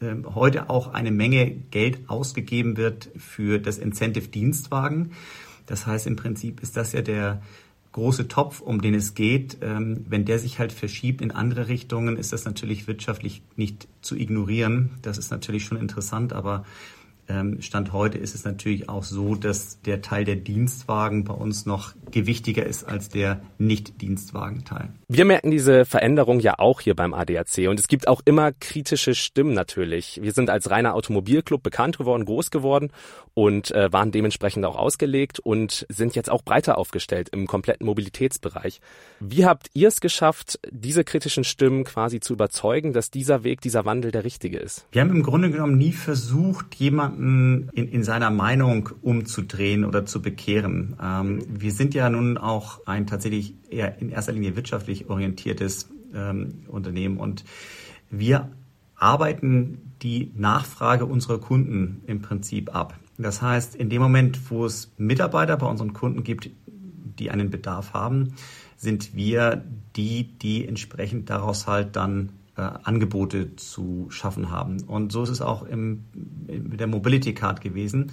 ähm, 0.00 0.34
heute 0.34 0.70
auch 0.70 0.92
eine 0.92 1.10
Menge 1.10 1.50
Geld 1.50 2.08
ausgegeben 2.08 2.76
wird 2.76 3.10
für 3.16 3.58
das 3.58 3.78
Incentive 3.78 4.28
Dienstwagen. 4.28 5.12
Das 5.66 5.86
heißt, 5.86 6.06
im 6.06 6.16
Prinzip 6.16 6.62
ist 6.62 6.76
das 6.76 6.92
ja 6.92 7.02
der 7.02 7.42
große 7.96 8.28
Topf, 8.28 8.60
um 8.60 8.82
den 8.82 8.92
es 8.92 9.14
geht, 9.14 9.56
ähm, 9.62 10.04
wenn 10.06 10.26
der 10.26 10.38
sich 10.38 10.58
halt 10.58 10.70
verschiebt 10.70 11.22
in 11.22 11.30
andere 11.30 11.68
Richtungen, 11.68 12.18
ist 12.18 12.30
das 12.30 12.44
natürlich 12.44 12.86
wirtschaftlich 12.86 13.40
nicht 13.56 13.88
zu 14.02 14.16
ignorieren. 14.16 14.90
Das 15.00 15.16
ist 15.16 15.30
natürlich 15.30 15.64
schon 15.64 15.78
interessant, 15.78 16.34
aber 16.34 16.66
Stand 17.60 17.92
heute 17.92 18.18
ist 18.18 18.34
es 18.34 18.44
natürlich 18.44 18.88
auch 18.88 19.02
so, 19.02 19.34
dass 19.34 19.80
der 19.82 20.00
Teil 20.00 20.24
der 20.24 20.36
Dienstwagen 20.36 21.24
bei 21.24 21.34
uns 21.34 21.66
noch 21.66 21.92
gewichtiger 22.10 22.64
ist 22.64 22.84
als 22.84 23.08
der 23.08 23.40
Nicht-Dienstwagenteil. 23.58 24.90
Wir 25.08 25.24
merken 25.24 25.50
diese 25.50 25.84
Veränderung 25.84 26.40
ja 26.40 26.58
auch 26.58 26.80
hier 26.80 26.94
beim 26.94 27.14
ADAC 27.14 27.68
und 27.68 27.80
es 27.80 27.88
gibt 27.88 28.06
auch 28.08 28.20
immer 28.24 28.52
kritische 28.52 29.14
Stimmen 29.14 29.54
natürlich. 29.54 30.20
Wir 30.22 30.32
sind 30.32 30.50
als 30.50 30.70
reiner 30.70 30.94
Automobilclub 30.94 31.62
bekannt 31.62 31.98
geworden, 31.98 32.24
groß 32.24 32.50
geworden 32.50 32.90
und 33.34 33.70
äh, 33.72 33.92
waren 33.92 34.12
dementsprechend 34.12 34.64
auch 34.64 34.76
ausgelegt 34.76 35.40
und 35.40 35.86
sind 35.88 36.14
jetzt 36.14 36.30
auch 36.30 36.42
breiter 36.42 36.78
aufgestellt 36.78 37.28
im 37.30 37.46
kompletten 37.46 37.86
Mobilitätsbereich. 37.86 38.80
Wie 39.20 39.44
habt 39.44 39.70
ihr 39.74 39.88
es 39.88 40.00
geschafft, 40.00 40.58
diese 40.70 41.04
kritischen 41.04 41.44
Stimmen 41.44 41.84
quasi 41.84 42.20
zu 42.20 42.32
überzeugen, 42.32 42.92
dass 42.92 43.10
dieser 43.10 43.44
Weg, 43.44 43.60
dieser 43.60 43.84
Wandel 43.84 44.10
der 44.10 44.24
richtige 44.24 44.58
ist? 44.58 44.86
Wir 44.92 45.02
haben 45.02 45.10
im 45.10 45.22
Grunde 45.22 45.50
genommen 45.50 45.76
nie 45.76 45.92
versucht, 45.92 46.74
jemanden 46.76 47.15
jemanden 47.16 47.70
in, 47.74 47.88
in 47.88 48.02
seiner 48.02 48.30
Meinung 48.30 48.90
umzudrehen 49.02 49.84
oder 49.84 50.06
zu 50.06 50.22
bekehren. 50.22 50.96
Ähm, 51.02 51.42
wir 51.48 51.72
sind 51.72 51.94
ja 51.94 52.08
nun 52.10 52.38
auch 52.38 52.86
ein 52.86 53.06
tatsächlich 53.06 53.54
eher 53.70 53.98
in 54.00 54.10
erster 54.10 54.32
Linie 54.32 54.56
wirtschaftlich 54.56 55.08
orientiertes 55.08 55.88
ähm, 56.14 56.64
Unternehmen 56.68 57.18
und 57.18 57.44
wir 58.10 58.50
arbeiten 58.94 59.92
die 60.02 60.32
Nachfrage 60.36 61.04
unserer 61.04 61.38
Kunden 61.38 62.02
im 62.06 62.22
Prinzip 62.22 62.74
ab. 62.74 62.98
Das 63.18 63.42
heißt, 63.42 63.74
in 63.74 63.90
dem 63.90 64.02
Moment, 64.02 64.50
wo 64.50 64.64
es 64.64 64.92
Mitarbeiter 64.98 65.56
bei 65.56 65.66
unseren 65.66 65.92
Kunden 65.92 66.22
gibt, 66.22 66.50
die 66.66 67.30
einen 67.30 67.50
Bedarf 67.50 67.94
haben, 67.94 68.34
sind 68.76 69.14
wir 69.14 69.64
die, 69.96 70.38
die 70.38 70.68
entsprechend 70.68 71.30
daraus 71.30 71.66
halt 71.66 71.96
dann 71.96 72.30
äh, 72.56 72.62
Angebote 72.84 73.56
zu 73.56 74.06
schaffen 74.10 74.50
haben. 74.50 74.82
Und 74.82 75.12
so 75.12 75.22
ist 75.22 75.30
es 75.30 75.42
auch 75.42 75.62
im, 75.62 76.04
mit 76.46 76.80
der 76.80 76.86
Mobility 76.86 77.34
Card 77.34 77.60
gewesen. 77.60 78.12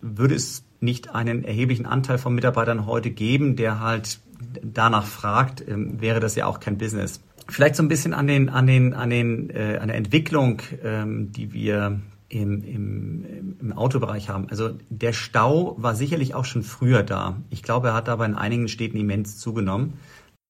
Würde 0.00 0.34
es 0.34 0.64
nicht 0.80 1.14
einen 1.14 1.44
erheblichen 1.44 1.86
Anteil 1.86 2.18
von 2.18 2.34
Mitarbeitern 2.34 2.86
heute 2.86 3.10
geben, 3.10 3.56
der 3.56 3.80
halt 3.80 4.20
danach 4.62 5.06
fragt, 5.06 5.66
ähm, 5.66 6.00
wäre 6.00 6.20
das 6.20 6.34
ja 6.34 6.46
auch 6.46 6.60
kein 6.60 6.78
Business. 6.78 7.20
Vielleicht 7.48 7.76
so 7.76 7.82
ein 7.82 7.88
bisschen 7.88 8.14
an 8.14 8.26
den, 8.26 8.48
an 8.48 8.66
den, 8.66 8.94
an 8.94 9.10
den, 9.10 9.50
äh, 9.50 9.78
an 9.80 9.88
der 9.88 9.96
Entwicklung, 9.96 10.62
ähm, 10.82 11.32
die 11.32 11.52
wir 11.52 12.00
im, 12.28 12.62
im, 12.64 13.56
im 13.60 13.72
Autobereich 13.72 14.28
haben. 14.28 14.48
Also 14.50 14.70
der 14.88 15.12
Stau 15.12 15.76
war 15.78 15.94
sicherlich 15.94 16.34
auch 16.34 16.44
schon 16.44 16.62
früher 16.62 17.02
da. 17.02 17.36
Ich 17.50 17.62
glaube, 17.62 17.88
er 17.88 17.94
hat 17.94 18.08
aber 18.08 18.24
in 18.24 18.34
einigen 18.34 18.68
Städten 18.68 18.96
immens 18.96 19.38
zugenommen. 19.38 19.94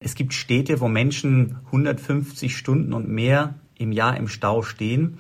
Es 0.01 0.15
gibt 0.15 0.35
Städte, 0.35 0.81
wo 0.81 0.89
Menschen 0.89 1.59
150 1.67 2.57
Stunden 2.57 2.93
und 2.93 3.09
mehr 3.09 3.55
im 3.77 3.93
Jahr 3.93 4.17
im 4.17 4.29
Stau 4.29 4.63
stehen. 4.63 5.19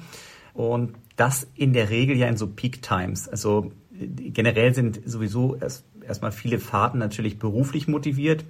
Und 0.53 0.95
das 1.17 1.47
in 1.55 1.73
der 1.73 1.91
Regel 1.91 2.17
ja 2.17 2.29
in 2.29 2.37
so 2.37 2.47
Peak 2.49 2.83
Times. 2.83 3.29
Also 3.29 3.73
generell 3.91 4.75
sind 4.75 5.01
sowieso 5.05 5.57
erst, 5.57 5.85
erstmal 6.07 6.33
viele 6.33 6.59
Fahrten 6.59 6.99
natürlich 6.99 7.39
beruflich 7.39 7.89
motiviert. 7.89 8.45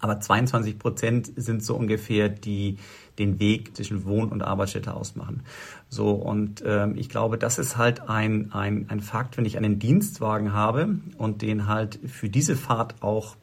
Aber 0.00 0.20
22 0.20 0.78
Prozent 0.78 1.32
sind 1.36 1.64
so 1.64 1.74
ungefähr 1.74 2.28
die 2.28 2.76
den 3.18 3.40
Weg 3.40 3.74
zwischen 3.74 4.04
Wohn- 4.04 4.28
und 4.28 4.42
Arbeitsstätte 4.42 4.92
ausmachen. 4.92 5.42
So 5.88 6.10
und 6.10 6.62
ähm, 6.66 6.96
ich 6.96 7.08
glaube, 7.08 7.38
das 7.38 7.58
ist 7.58 7.78
halt 7.78 8.08
ein, 8.10 8.52
ein, 8.52 8.86
ein 8.88 9.00
Fakt, 9.00 9.38
wenn 9.38 9.46
ich 9.46 9.56
einen 9.56 9.78
Dienstwagen 9.78 10.52
habe 10.52 10.98
und 11.16 11.40
den 11.40 11.66
halt 11.66 11.98
für 12.06 12.28
diese 12.28 12.56
Fahrt 12.56 13.02
auch 13.02 13.36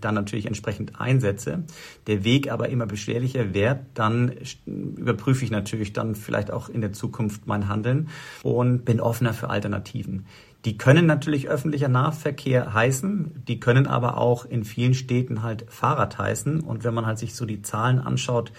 dann 0.00 0.14
natürlich 0.14 0.46
entsprechend 0.46 1.00
einsetze, 1.00 1.64
der 2.06 2.24
Weg 2.24 2.50
aber 2.50 2.68
immer 2.68 2.86
beschwerlicher 2.86 3.54
wird, 3.54 3.80
dann 3.94 4.32
überprüfe 4.66 5.44
ich 5.44 5.50
natürlich 5.50 5.92
dann 5.92 6.14
vielleicht 6.14 6.50
auch 6.50 6.68
in 6.68 6.80
der 6.80 6.92
Zukunft 6.92 7.46
mein 7.46 7.68
Handeln 7.68 8.08
und 8.42 8.84
bin 8.84 9.00
offener 9.00 9.34
für 9.34 9.50
Alternativen. 9.50 10.26
Die 10.64 10.78
können 10.78 11.04
natürlich 11.04 11.48
öffentlicher 11.48 11.88
Nahverkehr 11.88 12.72
heißen, 12.72 13.44
die 13.46 13.60
können 13.60 13.86
aber 13.86 14.16
auch 14.16 14.46
in 14.46 14.64
vielen 14.64 14.94
Städten 14.94 15.42
halt 15.42 15.66
Fahrrad 15.68 16.16
heißen. 16.16 16.60
Und 16.60 16.84
wenn 16.84 16.94
man 16.94 17.04
halt 17.04 17.18
sich 17.18 17.34
so 17.34 17.44
die 17.44 17.60
Zahlen 17.60 17.98
anschaut, 17.98 18.50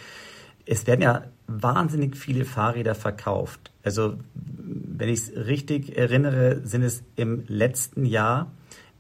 es 0.68 0.86
werden 0.86 1.02
ja 1.02 1.24
wahnsinnig 1.48 2.16
viele 2.16 2.46
Fahrräder 2.46 2.96
verkauft. 2.96 3.72
Also 3.84 4.18
wenn 4.34 5.10
ich 5.10 5.20
es 5.20 5.48
richtig 5.48 5.98
erinnere, 5.98 6.62
sind 6.64 6.84
es 6.84 7.04
im 7.16 7.44
letzten 7.48 8.06
Jahr 8.06 8.52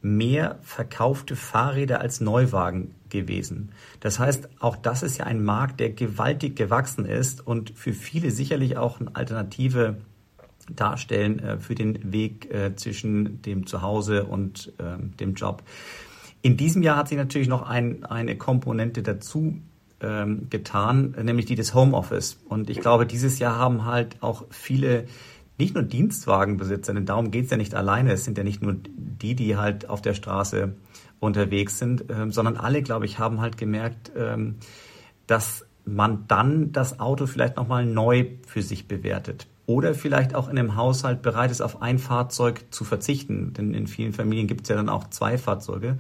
mehr 0.05 0.59
verkaufte 0.61 1.35
Fahrräder 1.35 1.99
als 1.99 2.21
Neuwagen 2.21 2.93
gewesen. 3.09 3.71
Das 4.01 4.19
heißt, 4.19 4.49
auch 4.59 4.75
das 4.75 5.01
ist 5.01 5.17
ja 5.17 5.25
ein 5.25 5.43
Markt, 5.43 5.79
der 5.79 5.89
gewaltig 5.89 6.55
gewachsen 6.55 7.05
ist 7.05 7.45
und 7.45 7.71
für 7.71 7.91
viele 7.91 8.29
sicherlich 8.29 8.77
auch 8.77 8.99
eine 8.99 9.15
Alternative 9.15 9.97
darstellen 10.69 11.39
äh, 11.39 11.57
für 11.57 11.73
den 11.73 12.13
Weg 12.13 12.53
äh, 12.53 12.75
zwischen 12.75 13.41
dem 13.41 13.65
Zuhause 13.65 14.25
und 14.25 14.73
äh, 14.77 15.01
dem 15.19 15.33
Job. 15.33 15.63
In 16.43 16.55
diesem 16.55 16.83
Jahr 16.83 16.97
hat 16.97 17.07
sich 17.07 17.17
natürlich 17.17 17.47
noch 17.47 17.67
ein, 17.67 18.05
eine 18.05 18.37
Komponente 18.37 19.01
dazu 19.01 19.59
ähm, 20.01 20.47
getan, 20.51 21.15
nämlich 21.23 21.47
die 21.47 21.55
des 21.55 21.73
Homeoffice. 21.73 22.37
Und 22.47 22.69
ich 22.69 22.79
glaube, 22.79 23.07
dieses 23.07 23.39
Jahr 23.39 23.57
haben 23.57 23.85
halt 23.85 24.21
auch 24.21 24.45
viele 24.51 25.05
nicht 25.57 25.73
nur 25.73 25.83
Dienstwagenbesitzer, 25.83 26.93
denn 26.93 27.05
darum 27.05 27.31
geht's 27.31 27.51
ja 27.51 27.57
nicht 27.57 27.75
alleine, 27.75 28.11
es 28.11 28.25
sind 28.25 28.37
ja 28.37 28.43
nicht 28.43 28.61
nur 28.61 28.75
die, 28.75 29.35
die 29.35 29.55
halt 29.57 29.89
auf 29.89 30.01
der 30.01 30.13
Straße 30.13 30.73
unterwegs 31.19 31.79
sind, 31.79 32.05
ähm, 32.09 32.31
sondern 32.31 32.57
alle, 32.57 32.81
glaube 32.81 33.05
ich, 33.05 33.19
haben 33.19 33.41
halt 33.41 33.57
gemerkt, 33.57 34.11
ähm, 34.17 34.55
dass 35.27 35.65
man 35.85 36.25
dann 36.27 36.71
das 36.71 36.99
Auto 36.99 37.27
vielleicht 37.27 37.57
nochmal 37.57 37.85
neu 37.85 38.25
für 38.45 38.61
sich 38.61 38.87
bewertet. 38.87 39.47
Oder 39.67 39.95
vielleicht 39.95 40.35
auch 40.35 40.47
in 40.47 40.59
einem 40.59 40.75
Haushalt 40.75 41.21
bereit 41.21 41.51
ist, 41.51 41.61
auf 41.61 41.81
ein 41.81 41.97
Fahrzeug 41.97 42.65
zu 42.69 42.83
verzichten. 42.83 43.53
Denn 43.53 43.73
in 43.73 43.87
vielen 43.87 44.13
Familien 44.13 44.47
gibt 44.47 44.63
es 44.63 44.69
ja 44.69 44.75
dann 44.75 44.89
auch 44.89 45.09
zwei 45.09 45.37
Fahrzeuge. 45.37 45.97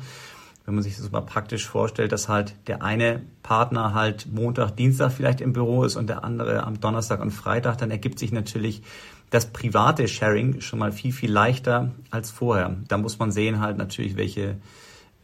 Wenn 0.65 0.75
man 0.75 0.83
sich 0.83 0.97
das 0.97 1.11
mal 1.11 1.21
praktisch 1.21 1.67
vorstellt, 1.67 2.11
dass 2.11 2.27
halt 2.27 2.55
der 2.67 2.83
eine 2.83 3.21
Partner 3.43 3.93
halt 3.93 4.27
Montag, 4.31 4.75
Dienstag 4.75 5.11
vielleicht 5.11 5.41
im 5.41 5.53
Büro 5.53 5.83
ist 5.83 5.95
und 5.95 6.07
der 6.07 6.23
andere 6.23 6.63
am 6.63 6.79
Donnerstag 6.79 7.21
und 7.21 7.31
Freitag, 7.31 7.77
dann 7.77 7.91
ergibt 7.91 8.19
sich 8.19 8.31
natürlich 8.31 8.81
das 9.29 9.51
private 9.51 10.07
Sharing 10.07 10.61
schon 10.61 10.79
mal 10.79 10.91
viel, 10.91 11.11
viel 11.11 11.31
leichter 11.31 11.91
als 12.11 12.31
vorher. 12.31 12.75
Da 12.87 12.97
muss 12.97 13.19
man 13.19 13.31
sehen 13.31 13.59
halt 13.59 13.77
natürlich, 13.77 14.17
welche 14.17 14.57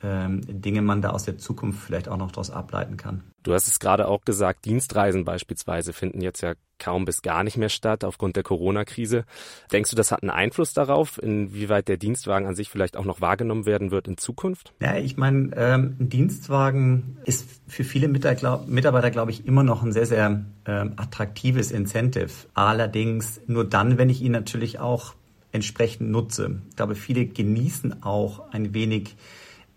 ähm, 0.04 0.42
Dinge 0.48 0.82
man 0.82 1.02
da 1.02 1.12
aus 1.12 1.24
der 1.24 1.38
Zukunft 1.38 1.82
vielleicht 1.82 2.10
auch 2.10 2.18
noch 2.18 2.32
daraus 2.32 2.50
ableiten 2.50 2.98
kann. 2.98 3.24
Du 3.44 3.54
hast 3.54 3.68
es 3.68 3.80
gerade 3.80 4.08
auch 4.08 4.24
gesagt, 4.24 4.66
Dienstreisen 4.66 5.26
beispielsweise 5.26 5.94
finden 5.94 6.22
jetzt 6.22 6.42
ja 6.42 6.54
kaum 6.80 7.06
bis 7.06 7.22
gar 7.22 7.44
nicht 7.44 7.58
mehr 7.58 7.70
statt 7.70 8.04
aufgrund 8.04 8.36
der 8.36 8.44
Corona-Krise. 8.44 9.26
Denkst 9.72 9.92
du, 9.92 9.96
das 9.96 10.12
hat 10.12 10.24
einen 10.24 10.32
Einfluss 10.32 10.74
darauf, 10.74 11.22
inwieweit 11.22 11.88
der 11.88 11.98
Dienstwagen 11.98 12.48
an 12.48 12.56
sich 12.56 12.70
vielleicht 12.70 12.98
auch 12.98 13.06
noch 13.06 13.22
wahrgenommen 13.22 13.66
werden 13.66 13.92
wird 13.92 14.08
in 14.08 14.18
Zukunft? 14.18 14.74
Ja, 14.80 14.98
ich 14.98 15.16
meine, 15.18 15.52
ähm, 15.56 15.96
ein 16.00 16.10
Dienstwagen 16.10 17.18
ist 17.26 17.48
für 17.68 17.84
viele 17.84 18.08
Mitarbeiter, 18.08 19.12
glaube 19.12 19.32
ich, 19.32 19.46
immer 19.46 19.64
noch 19.64 19.84
ein 19.84 19.92
sehr, 19.92 20.08
sehr 20.08 20.44
ähm, 20.66 20.94
attraktives 20.96 21.72
Incentive. 21.72 22.32
Allerdings 22.56 23.42
nur 23.46 23.64
dann, 23.64 23.98
wenn 23.98 24.10
ich 24.10 24.22
ihn 24.22 24.32
natürlich 24.32 24.80
auch 24.80 25.14
entsprechend 25.52 26.10
nutze. 26.10 26.62
Ich 26.70 26.76
glaube, 26.76 26.96
viele 26.96 27.26
genießen 27.26 28.04
auch 28.04 28.52
ein 28.52 28.74
wenig 28.74 29.16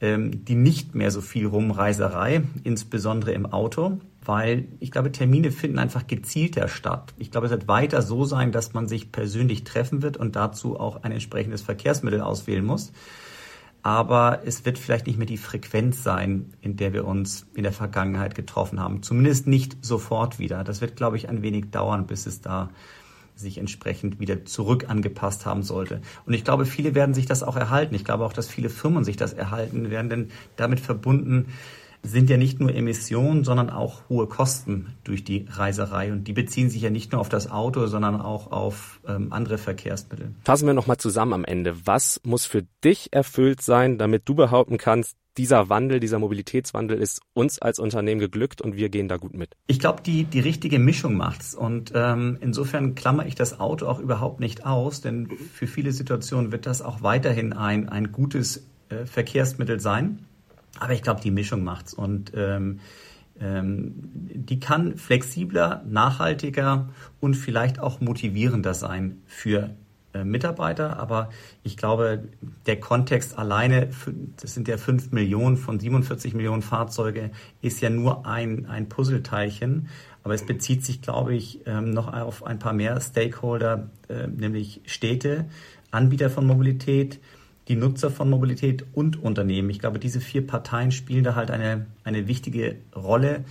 die 0.00 0.54
nicht 0.54 0.94
mehr 0.94 1.10
so 1.10 1.20
viel 1.20 1.46
Rumreiserei, 1.46 2.42
insbesondere 2.62 3.32
im 3.32 3.46
Auto, 3.46 4.00
weil 4.24 4.68
ich 4.80 4.90
glaube, 4.90 5.12
Termine 5.12 5.50
finden 5.50 5.78
einfach 5.78 6.06
gezielter 6.06 6.68
statt. 6.68 7.14
Ich 7.16 7.30
glaube, 7.30 7.46
es 7.46 7.50
wird 7.52 7.68
weiter 7.68 8.02
so 8.02 8.24
sein, 8.24 8.52
dass 8.52 8.74
man 8.74 8.88
sich 8.88 9.12
persönlich 9.12 9.64
treffen 9.64 10.02
wird 10.02 10.16
und 10.16 10.36
dazu 10.36 10.78
auch 10.78 11.02
ein 11.02 11.12
entsprechendes 11.12 11.62
Verkehrsmittel 11.62 12.20
auswählen 12.20 12.64
muss. 12.64 12.92
Aber 13.82 14.40
es 14.46 14.64
wird 14.64 14.78
vielleicht 14.78 15.06
nicht 15.06 15.18
mehr 15.18 15.26
die 15.26 15.36
Frequenz 15.36 16.02
sein, 16.02 16.54
in 16.62 16.76
der 16.76 16.94
wir 16.94 17.06
uns 17.06 17.46
in 17.54 17.64
der 17.64 17.72
Vergangenheit 17.72 18.34
getroffen 18.34 18.80
haben. 18.80 19.02
Zumindest 19.02 19.46
nicht 19.46 19.84
sofort 19.84 20.38
wieder. 20.38 20.64
Das 20.64 20.80
wird, 20.80 20.96
glaube 20.96 21.18
ich, 21.18 21.28
ein 21.28 21.42
wenig 21.42 21.70
dauern, 21.70 22.06
bis 22.06 22.26
es 22.26 22.40
da 22.40 22.70
sich 23.36 23.58
entsprechend 23.58 24.20
wieder 24.20 24.44
zurück 24.44 24.88
angepasst 24.88 25.44
haben 25.46 25.62
sollte. 25.62 26.00
Und 26.24 26.34
ich 26.34 26.44
glaube, 26.44 26.66
viele 26.66 26.94
werden 26.94 27.14
sich 27.14 27.26
das 27.26 27.42
auch 27.42 27.56
erhalten. 27.56 27.94
Ich 27.94 28.04
glaube 28.04 28.24
auch, 28.24 28.32
dass 28.32 28.48
viele 28.48 28.70
Firmen 28.70 29.04
sich 29.04 29.16
das 29.16 29.32
erhalten 29.32 29.90
werden, 29.90 30.08
denn 30.08 30.30
damit 30.56 30.80
verbunden 30.80 31.52
sind 32.04 32.30
ja 32.30 32.36
nicht 32.36 32.60
nur 32.60 32.74
Emissionen, 32.74 33.44
sondern 33.44 33.70
auch 33.70 34.08
hohe 34.08 34.26
Kosten 34.26 34.94
durch 35.04 35.24
die 35.24 35.46
Reiserei. 35.48 36.12
Und 36.12 36.28
die 36.28 36.32
beziehen 36.32 36.70
sich 36.70 36.82
ja 36.82 36.90
nicht 36.90 37.12
nur 37.12 37.20
auf 37.20 37.28
das 37.28 37.50
Auto, 37.50 37.86
sondern 37.86 38.20
auch 38.20 38.52
auf 38.52 39.00
ähm, 39.08 39.32
andere 39.32 39.58
Verkehrsmittel. 39.58 40.34
Fassen 40.44 40.66
wir 40.66 40.74
nochmal 40.74 40.98
zusammen 40.98 41.32
am 41.32 41.44
Ende. 41.44 41.86
Was 41.86 42.20
muss 42.24 42.44
für 42.44 42.64
dich 42.84 43.12
erfüllt 43.12 43.62
sein, 43.62 43.98
damit 43.98 44.28
du 44.28 44.34
behaupten 44.34 44.76
kannst, 44.78 45.16
dieser 45.36 45.68
Wandel, 45.68 45.98
dieser 45.98 46.18
Mobilitätswandel 46.20 46.96
ist 46.96 47.20
uns 47.32 47.58
als 47.58 47.80
Unternehmen 47.80 48.20
geglückt 48.20 48.60
und 48.60 48.76
wir 48.76 48.88
gehen 48.88 49.08
da 49.08 49.16
gut 49.16 49.34
mit? 49.34 49.56
Ich 49.66 49.80
glaube, 49.80 50.02
die, 50.02 50.24
die 50.24 50.40
richtige 50.40 50.78
Mischung 50.78 51.16
macht's. 51.16 51.54
Und 51.54 51.92
ähm, 51.94 52.38
insofern 52.40 52.94
klammer 52.94 53.26
ich 53.26 53.34
das 53.34 53.58
Auto 53.58 53.86
auch 53.86 53.98
überhaupt 53.98 54.40
nicht 54.40 54.64
aus, 54.64 55.00
denn 55.00 55.28
für 55.52 55.66
viele 55.66 55.90
Situationen 55.92 56.52
wird 56.52 56.66
das 56.66 56.82
auch 56.82 57.02
weiterhin 57.02 57.52
ein, 57.52 57.88
ein 57.88 58.12
gutes 58.12 58.68
äh, 58.90 59.06
Verkehrsmittel 59.06 59.80
sein. 59.80 60.26
Aber 60.84 60.92
ich 60.92 61.00
glaube, 61.00 61.22
die 61.22 61.30
Mischung 61.30 61.64
macht's. 61.64 61.94
Und 61.94 62.32
ähm, 62.36 62.80
ähm, 63.40 63.94
die 63.96 64.60
kann 64.60 64.98
flexibler, 64.98 65.82
nachhaltiger 65.88 66.90
und 67.20 67.34
vielleicht 67.34 67.80
auch 67.80 68.02
motivierender 68.02 68.74
sein 68.74 69.22
für 69.24 69.70
äh, 70.12 70.24
Mitarbeiter, 70.24 70.98
aber 70.98 71.30
ich 71.62 71.78
glaube, 71.78 72.28
der 72.66 72.78
Kontext 72.78 73.38
alleine, 73.38 73.88
das 74.36 74.52
sind 74.52 74.68
ja 74.68 74.76
fünf 74.76 75.10
Millionen 75.10 75.56
von 75.56 75.80
47 75.80 76.34
Millionen 76.34 76.60
Fahrzeuge, 76.60 77.30
ist 77.62 77.80
ja 77.80 77.88
nur 77.88 78.26
ein, 78.26 78.66
ein 78.66 78.90
Puzzleteilchen. 78.90 79.88
Aber 80.22 80.34
es 80.34 80.44
bezieht 80.44 80.84
sich, 80.84 81.00
glaube 81.00 81.34
ich, 81.34 81.60
ähm, 81.64 81.92
noch 81.92 82.12
auf 82.12 82.44
ein 82.44 82.58
paar 82.58 82.74
mehr 82.74 83.00
Stakeholder, 83.00 83.88
äh, 84.10 84.26
nämlich 84.26 84.82
Städte, 84.84 85.46
Anbieter 85.90 86.28
von 86.28 86.46
Mobilität, 86.46 87.20
die 87.68 87.76
Nutzer 87.76 88.10
von 88.10 88.28
Mobilität 88.30 88.84
und 88.92 89.22
Unternehmen. 89.22 89.70
Ich 89.70 89.78
glaube, 89.78 89.98
diese 89.98 90.20
vier 90.20 90.46
Parteien 90.46 90.92
spielen 90.92 91.24
da 91.24 91.34
halt 91.34 91.50
eine, 91.50 91.86
eine 92.04 92.26
wichtige 92.26 92.76
Rolle 92.94 93.44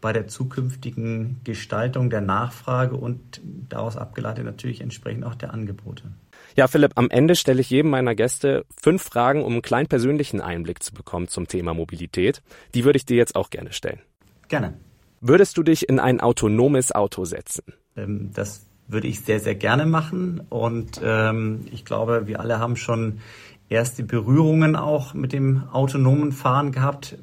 bei 0.00 0.12
der 0.12 0.28
zukünftigen 0.28 1.40
Gestaltung 1.44 2.10
der 2.10 2.20
Nachfrage 2.20 2.94
und 2.94 3.40
daraus 3.70 3.96
abgeleitet 3.96 4.44
natürlich 4.44 4.82
entsprechend 4.82 5.24
auch 5.24 5.34
der 5.34 5.54
Angebote. 5.54 6.12
Ja, 6.56 6.68
Philipp, 6.68 6.92
am 6.96 7.08
Ende 7.08 7.34
stelle 7.36 7.62
ich 7.62 7.70
jedem 7.70 7.90
meiner 7.90 8.14
Gäste 8.14 8.66
fünf 8.80 9.02
Fragen, 9.02 9.42
um 9.42 9.52
einen 9.54 9.62
kleinen 9.62 9.88
persönlichen 9.88 10.42
Einblick 10.42 10.82
zu 10.82 10.92
bekommen 10.92 11.28
zum 11.28 11.48
Thema 11.48 11.72
Mobilität. 11.72 12.42
Die 12.74 12.84
würde 12.84 12.98
ich 12.98 13.06
dir 13.06 13.16
jetzt 13.16 13.34
auch 13.34 13.48
gerne 13.48 13.72
stellen. 13.72 14.00
Gerne. 14.48 14.74
Würdest 15.22 15.56
du 15.56 15.62
dich 15.62 15.88
in 15.88 15.98
ein 15.98 16.20
autonomes 16.20 16.92
Auto 16.92 17.24
setzen? 17.24 17.64
Ähm, 17.96 18.30
das 18.34 18.66
würde 18.86 19.08
ich 19.08 19.20
sehr, 19.20 19.40
sehr 19.40 19.54
gerne 19.54 19.86
machen. 19.86 20.42
Und 20.50 21.00
ähm, 21.02 21.66
ich 21.72 21.86
glaube, 21.86 22.26
wir 22.26 22.40
alle 22.40 22.58
haben 22.58 22.76
schon 22.76 23.20
erste 23.68 24.02
Berührungen 24.02 24.76
auch 24.76 25.14
mit 25.14 25.32
dem 25.32 25.64
autonomen 25.72 26.32
Fahren 26.32 26.72
gehabt. 26.72 27.18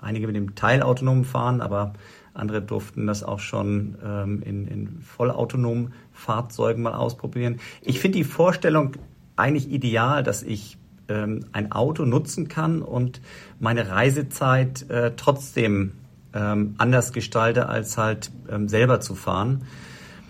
Einige 0.00 0.26
mit 0.26 0.36
dem 0.36 0.54
teilautonomen 0.54 1.24
Fahren, 1.24 1.60
aber 1.60 1.92
andere 2.34 2.62
durften 2.62 3.06
das 3.06 3.22
auch 3.22 3.40
schon 3.40 3.96
ähm, 4.04 4.42
in, 4.42 4.66
in 4.66 5.00
vollautonomen 5.02 5.92
Fahrzeugen 6.12 6.82
mal 6.82 6.94
ausprobieren. 6.94 7.60
Ich 7.82 8.00
finde 8.00 8.18
die 8.18 8.24
Vorstellung 8.24 8.92
eigentlich 9.36 9.70
ideal, 9.70 10.22
dass 10.22 10.42
ich 10.42 10.78
ähm, 11.08 11.46
ein 11.52 11.72
Auto 11.72 12.04
nutzen 12.04 12.48
kann 12.48 12.82
und 12.82 13.20
meine 13.60 13.88
Reisezeit 13.88 14.88
äh, 14.90 15.12
trotzdem 15.16 15.92
ähm, 16.34 16.74
anders 16.78 17.12
gestalte, 17.12 17.68
als 17.68 17.98
halt 17.98 18.30
ähm, 18.50 18.68
selber 18.68 19.00
zu 19.00 19.14
fahren. 19.14 19.62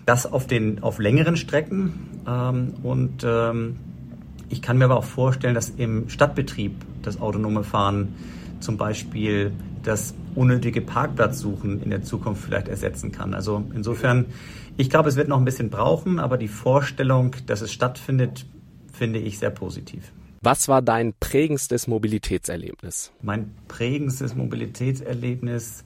Das 0.04 0.30
auf 0.30 0.48
den 0.48 0.82
auf 0.82 0.98
längeren 0.98 1.36
Strecken 1.36 2.22
ähm, 2.26 2.74
und 2.82 3.24
ähm, 3.24 3.76
ich 4.52 4.60
kann 4.60 4.78
mir 4.78 4.84
aber 4.84 4.98
auch 4.98 5.04
vorstellen, 5.04 5.54
dass 5.54 5.70
im 5.70 6.08
Stadtbetrieb 6.08 6.74
das 7.02 7.20
autonome 7.20 7.64
Fahren 7.64 8.14
zum 8.60 8.76
Beispiel 8.76 9.52
das 9.82 10.14
unnötige 10.34 10.80
Parkplatzsuchen 10.80 11.82
in 11.82 11.90
der 11.90 12.02
Zukunft 12.02 12.44
vielleicht 12.44 12.68
ersetzen 12.68 13.10
kann. 13.10 13.34
Also 13.34 13.64
insofern, 13.74 14.26
ich 14.76 14.90
glaube, 14.90 15.08
es 15.08 15.16
wird 15.16 15.28
noch 15.28 15.38
ein 15.38 15.44
bisschen 15.44 15.70
brauchen, 15.70 16.20
aber 16.20 16.38
die 16.38 16.48
Vorstellung, 16.48 17.34
dass 17.46 17.62
es 17.62 17.72
stattfindet, 17.72 18.46
finde 18.92 19.18
ich 19.18 19.38
sehr 19.38 19.50
positiv. 19.50 20.12
Was 20.42 20.68
war 20.68 20.82
dein 20.82 21.14
prägendstes 21.18 21.86
Mobilitätserlebnis? 21.86 23.12
Mein 23.22 23.54
prägendstes 23.68 24.34
Mobilitätserlebnis 24.34 25.84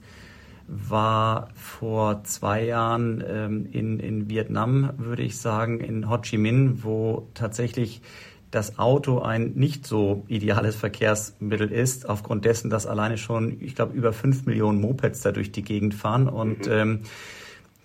war 0.67 1.49
vor 1.55 2.23
zwei 2.25 2.65
Jahren 2.65 3.23
ähm, 3.25 3.67
in, 3.71 3.99
in 3.99 4.29
Vietnam, 4.29 4.91
würde 4.97 5.23
ich 5.23 5.37
sagen, 5.37 5.79
in 5.79 6.09
Ho 6.09 6.17
Chi 6.17 6.37
Minh, 6.37 6.83
wo 6.83 7.29
tatsächlich 7.33 8.01
das 8.51 8.79
Auto 8.79 9.19
ein 9.19 9.53
nicht 9.55 9.85
so 9.85 10.23
ideales 10.27 10.75
Verkehrsmittel 10.75 11.71
ist, 11.71 12.07
aufgrund 12.07 12.45
dessen, 12.45 12.69
dass 12.69 12.85
alleine 12.87 13.17
schon, 13.17 13.57
ich 13.61 13.75
glaube, 13.75 13.93
über 13.93 14.13
fünf 14.13 14.45
Millionen 14.45 14.79
Mopeds 14.79 15.21
da 15.21 15.31
durch 15.31 15.51
die 15.51 15.63
Gegend 15.63 15.93
fahren. 15.93 16.27
Und 16.29 16.65
mhm. 16.65 16.71
ähm, 16.71 16.99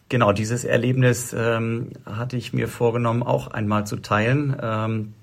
genau 0.08 0.32
dieses 0.32 0.64
Erlebnis 0.64 1.34
ähm, 1.36 1.90
hatte 2.06 2.36
ich 2.36 2.52
mir 2.52 2.68
vorgenommen, 2.68 3.22
auch 3.22 3.48
einmal 3.48 3.86
zu 3.86 3.96
teilen. 3.96 4.56
Ähm, 4.60 5.14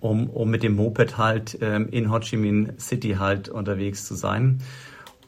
um, 0.00 0.28
um 0.30 0.50
mit 0.50 0.62
dem 0.62 0.76
Moped 0.76 1.16
halt 1.16 1.58
ähm, 1.60 1.88
in 1.90 2.10
Ho 2.10 2.18
Chi 2.18 2.36
Minh 2.36 2.72
City 2.78 3.16
halt 3.18 3.48
unterwegs 3.48 4.04
zu 4.04 4.14
sein. 4.14 4.58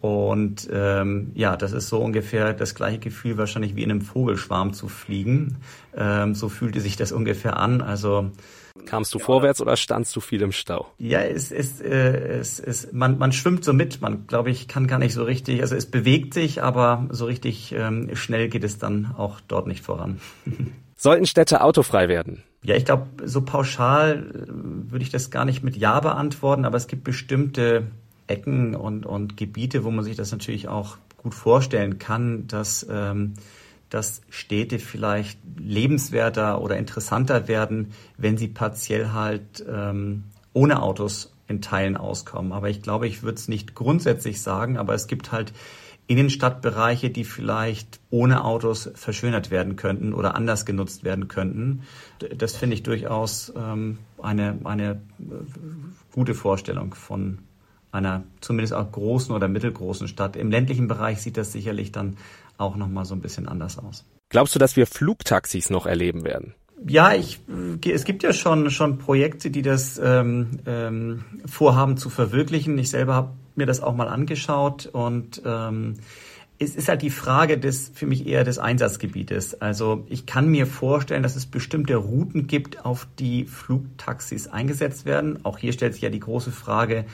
Und 0.00 0.68
ähm, 0.72 1.32
ja, 1.34 1.56
das 1.56 1.72
ist 1.72 1.88
so 1.88 1.98
ungefähr 1.98 2.52
das 2.52 2.74
gleiche 2.74 2.98
Gefühl 2.98 3.36
wahrscheinlich 3.36 3.74
wie 3.74 3.82
in 3.82 3.90
einem 3.90 4.02
Vogelschwarm 4.02 4.72
zu 4.72 4.88
fliegen. 4.88 5.56
Ähm, 5.96 6.34
so 6.34 6.48
fühlte 6.48 6.80
sich 6.80 6.96
das 6.96 7.10
ungefähr 7.10 7.56
an. 7.56 7.80
Also 7.80 8.30
Kamst 8.86 9.12
du 9.14 9.18
vorwärts 9.18 9.60
oder 9.60 9.76
standst 9.76 10.14
du 10.14 10.20
viel 10.20 10.40
im 10.42 10.52
Stau? 10.52 10.86
Ja, 10.98 11.20
es 11.20 11.50
ist, 11.50 11.82
äh, 11.82 12.38
es 12.38 12.58
ist, 12.58 12.92
man, 12.92 13.18
man 13.18 13.32
schwimmt 13.32 13.64
so 13.64 13.72
mit. 13.72 14.00
Man, 14.00 14.26
glaube 14.26 14.50
ich, 14.50 14.68
kann 14.68 14.86
gar 14.86 14.98
nicht 14.98 15.14
so 15.14 15.24
richtig, 15.24 15.62
also 15.62 15.74
es 15.74 15.86
bewegt 15.86 16.32
sich, 16.32 16.62
aber 16.62 17.06
so 17.10 17.26
richtig 17.26 17.72
ähm, 17.72 18.14
schnell 18.14 18.48
geht 18.48 18.64
es 18.64 18.78
dann 18.78 19.14
auch 19.16 19.40
dort 19.46 19.66
nicht 19.66 19.84
voran. 19.84 20.20
Sollten 20.96 21.26
Städte 21.26 21.60
autofrei 21.60 22.08
werden? 22.08 22.42
Ja, 22.62 22.74
ich 22.74 22.84
glaube, 22.84 23.06
so 23.24 23.42
pauschal 23.42 24.30
äh, 24.32 24.46
würde 24.90 25.02
ich 25.02 25.10
das 25.10 25.30
gar 25.30 25.44
nicht 25.44 25.62
mit 25.62 25.76
Ja 25.76 26.00
beantworten, 26.00 26.64
aber 26.64 26.76
es 26.76 26.86
gibt 26.86 27.04
bestimmte 27.04 27.88
Ecken 28.28 28.74
und, 28.74 29.06
und 29.06 29.36
Gebiete, 29.36 29.84
wo 29.84 29.90
man 29.90 30.04
sich 30.04 30.16
das 30.16 30.30
natürlich 30.32 30.68
auch 30.68 30.98
gut 31.16 31.34
vorstellen 31.34 31.98
kann, 31.98 32.46
dass, 32.46 32.86
ähm, 32.88 33.34
dass 33.90 34.22
Städte 34.30 34.78
vielleicht 34.78 35.38
lebenswerter 35.58 36.60
oder 36.60 36.76
interessanter 36.76 37.48
werden, 37.48 37.92
wenn 38.16 38.36
sie 38.36 38.48
partiell 38.48 39.12
halt 39.12 39.64
ähm, 39.68 40.24
ohne 40.52 40.82
Autos 40.82 41.34
in 41.48 41.62
Teilen 41.62 41.96
auskommen. 41.96 42.52
Aber 42.52 42.68
ich 42.68 42.82
glaube, 42.82 43.06
ich 43.08 43.22
würde 43.22 43.36
es 43.36 43.48
nicht 43.48 43.74
grundsätzlich 43.74 44.42
sagen, 44.42 44.76
aber 44.76 44.94
es 44.94 45.06
gibt 45.06 45.32
halt 45.32 45.52
Innenstadtbereiche, 46.06 47.10
die 47.10 47.24
vielleicht 47.24 48.00
ohne 48.10 48.44
Autos 48.44 48.90
verschönert 48.94 49.50
werden 49.50 49.76
könnten 49.76 50.14
oder 50.14 50.34
anders 50.34 50.64
genutzt 50.64 51.04
werden 51.04 51.28
könnten. 51.28 51.82
Das 52.36 52.56
finde 52.56 52.74
ich 52.74 52.82
durchaus 52.82 53.52
ähm, 53.54 53.98
eine, 54.20 54.58
eine 54.64 54.92
äh, 54.92 55.24
gute 56.12 56.34
Vorstellung 56.34 56.94
von 56.94 57.38
einer 57.92 58.24
zumindest 58.40 58.74
auch 58.74 58.90
großen 58.90 59.34
oder 59.34 59.48
mittelgroßen 59.48 60.08
Stadt. 60.08 60.36
Im 60.36 60.50
ländlichen 60.50 60.88
Bereich 60.88 61.22
sieht 61.22 61.36
das 61.36 61.52
sicherlich 61.52 61.92
dann 61.92 62.16
auch 62.56 62.76
noch 62.76 62.88
mal 62.88 63.04
so 63.04 63.14
ein 63.14 63.20
bisschen 63.20 63.48
anders 63.48 63.78
aus. 63.78 64.04
Glaubst 64.30 64.54
du, 64.54 64.58
dass 64.58 64.76
wir 64.76 64.86
Flugtaxis 64.86 65.70
noch 65.70 65.86
erleben 65.86 66.24
werden? 66.24 66.54
Ja, 66.86 67.12
ich, 67.12 67.40
es 67.84 68.04
gibt 68.04 68.22
ja 68.22 68.32
schon, 68.32 68.70
schon 68.70 68.98
Projekte, 68.98 69.50
die 69.50 69.62
das 69.62 70.00
ähm, 70.02 70.60
ähm, 70.66 71.24
vorhaben 71.44 71.96
zu 71.96 72.08
verwirklichen. 72.08 72.78
Ich 72.78 72.90
selber 72.90 73.14
habe 73.14 73.30
mir 73.56 73.66
das 73.66 73.80
auch 73.80 73.94
mal 73.94 74.08
angeschaut 74.08 74.86
und 74.86 75.42
ähm, 75.44 75.94
es 76.60 76.76
ist 76.76 76.88
halt 76.88 77.02
die 77.02 77.10
Frage 77.10 77.58
des, 77.58 77.90
für 77.94 78.06
mich 78.06 78.26
eher 78.26 78.44
des 78.44 78.58
Einsatzgebietes. 78.58 79.60
Also 79.60 80.04
ich 80.08 80.26
kann 80.26 80.48
mir 80.48 80.66
vorstellen, 80.66 81.22
dass 81.22 81.36
es 81.36 81.46
bestimmte 81.46 81.96
Routen 81.96 82.46
gibt, 82.46 82.84
auf 82.84 83.06
die 83.18 83.44
Flugtaxis 83.44 84.48
eingesetzt 84.48 85.04
werden. 85.04 85.44
Auch 85.44 85.58
hier 85.58 85.72
stellt 85.72 85.94
sich 85.94 86.02
ja 86.02 86.10
die 86.10 86.20
große 86.20 86.50
Frage, 86.50 87.04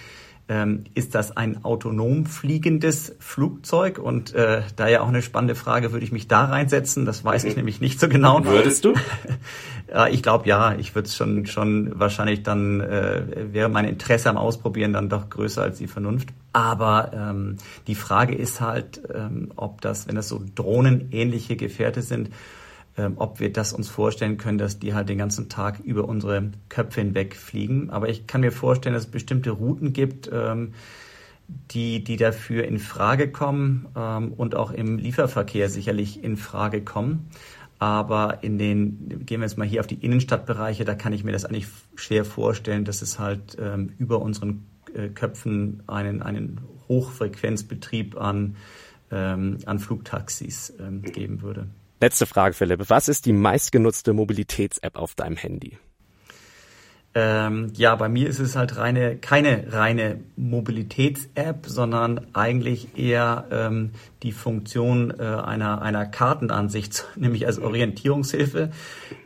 ähm, 0.49 0.85
ist 0.95 1.15
das 1.15 1.37
ein 1.37 1.65
autonom 1.65 2.27
fliegendes 2.27 3.15
Flugzeug? 3.19 3.99
Und 3.99 4.35
äh, 4.35 4.63
da 4.77 4.89
ja 4.89 5.01
auch 5.01 5.09
eine 5.09 5.23
spannende 5.23 5.55
Frage, 5.55 5.93
würde 5.93 6.05
ich 6.05 6.13
mich 6.13 6.29
da 6.29 6.45
reinsetzen? 6.45 7.07
Das 7.07 7.25
weiß 7.25 7.45
ich 7.45 7.53
mhm. 7.53 7.61
nämlich 7.61 7.81
nicht 7.81 7.99
so 7.99 8.09
genau. 8.09 8.45
Würdest 8.45 8.85
du? 8.85 8.95
ja, 9.89 10.07
ich 10.09 10.23
glaube 10.23 10.47
ja. 10.47 10.75
Ich 10.75 10.95
würde 10.95 11.09
es 11.09 11.17
schon, 11.17 11.47
schon 11.47 11.99
wahrscheinlich 11.99 12.43
dann, 12.43 12.81
äh, 12.81 13.53
wäre 13.53 13.69
mein 13.69 13.87
Interesse 13.87 14.29
am 14.29 14.37
Ausprobieren 14.37 14.93
dann 14.93 15.09
doch 15.09 15.31
größer 15.31 15.63
als 15.63 15.79
die 15.79 15.87
Vernunft. 15.87 16.29
Aber 16.53 17.13
ähm, 17.15 17.57
die 17.87 17.95
Frage 17.95 18.35
ist 18.35 18.61
halt, 18.61 19.01
ähm, 19.15 19.53
ob 19.57 19.81
das, 19.81 20.09
wenn 20.09 20.15
das 20.15 20.29
so 20.29 20.43
drohnenähnliche 20.55 21.57
Gefährte 21.57 22.03
sind, 22.03 22.31
ähm, 22.97 23.15
ob 23.17 23.41
wir 23.41 23.53
das 23.53 23.73
uns 23.73 23.89
vorstellen 23.89 24.37
können, 24.37 24.59
dass 24.59 24.79
die 24.79 24.95
halt 24.95 25.09
den 25.09 25.19
ganzen 25.19 25.49
Tag 25.49 25.81
über 25.81 26.09
unsere 26.09 26.53
Köpfe 26.69 27.01
hinweg 27.01 27.35
fliegen. 27.35 27.91
Aber 27.91 28.09
ich 28.09 28.29
kann 28.29 28.41
mir 28.41 28.53
vorstellen, 28.53 28.95
dass 28.95 29.07
es 29.07 29.11
bestimmte 29.11 29.51
Routen 29.51 29.93
gibt, 29.93 30.31
ähm, 30.33 30.75
die, 31.73 32.05
die 32.05 32.17
dafür 32.17 32.65
in 32.65 32.79
Frage 32.79 33.33
kommen 33.33 33.89
ähm, 33.97 34.33
und 34.33 34.55
auch 34.55 34.71
im 34.71 34.99
Lieferverkehr 34.99 35.69
sicherlich 35.69 36.23
in 36.23 36.37
Frage 36.37 36.83
kommen. 36.83 37.31
Aber 37.81 38.45
in 38.45 38.59
den, 38.59 39.27
gehen 39.27 39.41
wir 39.41 39.47
jetzt 39.47 39.59
mal 39.59 39.67
hier 39.67 39.81
auf 39.81 39.89
die 39.89 39.97
Innenstadtbereiche, 39.97 40.85
da 40.85 40.95
kann 40.95 41.13
ich 41.13 41.25
mir 41.25 41.33
das 41.33 41.45
eigentlich 41.45 41.67
schwer 41.97 42.25
vorstellen, 42.25 42.85
dass 42.85 43.03
es 43.03 43.19
halt 43.19 43.59
über 43.99 44.23
unseren 44.23 44.65
äh, 44.95 45.09
Köpfen 45.09 45.83
einen, 45.89 46.23
einen 46.23 46.61
Hochfrequenzbetrieb 46.89 48.17
an, 48.17 48.57
an 49.11 49.79
Flugtaxis 49.79 50.73
geben 51.03 51.43
würde. 51.43 51.69
Letzte 52.05 52.27
Frage, 52.27 52.53
Philipp. 52.53 52.91
Was 52.91 53.09
ist 53.09 53.25
die 53.25 53.33
meistgenutzte 53.33 54.13
Mobilitäts-App 54.13 54.97
auf 54.97 55.15
deinem 55.15 55.39
Handy? 55.39 55.79
Ähm, 57.15 57.73
ja, 57.77 57.97
bei 57.97 58.11
mir 58.11 58.29
ist 58.29 58.41
es 58.41 58.57
halt 58.57 58.77
reine, 58.77 59.17
keine 59.17 59.73
reine 59.73 60.21
Mobilitäts-App, 60.37 61.65
sondern 61.65 62.27
eigentlich 62.35 62.99
eher 62.99 63.47
ähm, 63.51 63.93
die 64.23 64.33
Funktion 64.33 65.15
äh, 65.19 65.23
einer, 65.23 65.81
einer 65.81 66.05
Kartenansicht, 66.05 67.07
nämlich 67.17 67.47
als 67.47 67.59
Orientierungshilfe. 67.59 68.71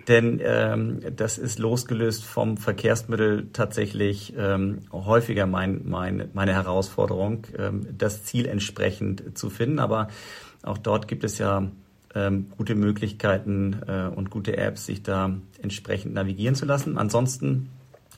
Denn 0.07 0.41
ähm, 0.41 1.01
das 1.17 1.37
ist 1.37 1.59
losgelöst 1.59 2.25
vom 2.25 2.59
Verkehrsmittel 2.59 3.49
tatsächlich 3.53 4.35
ähm, 4.39 4.83
häufiger 4.93 5.47
mein, 5.47 5.81
mein, 5.85 6.31
meine 6.33 6.53
Herausforderung, 6.53 7.45
ähm, 7.59 7.89
das 7.99 8.23
Ziel 8.23 8.47
entsprechend 8.47 9.37
zu 9.37 9.51
finden. 9.51 9.81
Aber 9.81 10.07
auch 10.63 10.79
dort 10.79 11.09
gibt 11.09 11.25
es 11.25 11.39
ja 11.39 11.73
ähm, 12.15 12.51
gute 12.57 12.75
Möglichkeiten 12.75 13.81
äh, 13.87 14.09
und 14.15 14.31
gute 14.31 14.57
Apps, 14.57 14.87
sich 14.87 15.03
da 15.03 15.37
entsprechend 15.61 16.15
navigieren 16.15 16.55
zu 16.55 16.67
lassen. 16.67 16.99
Ansonsten 16.99 17.71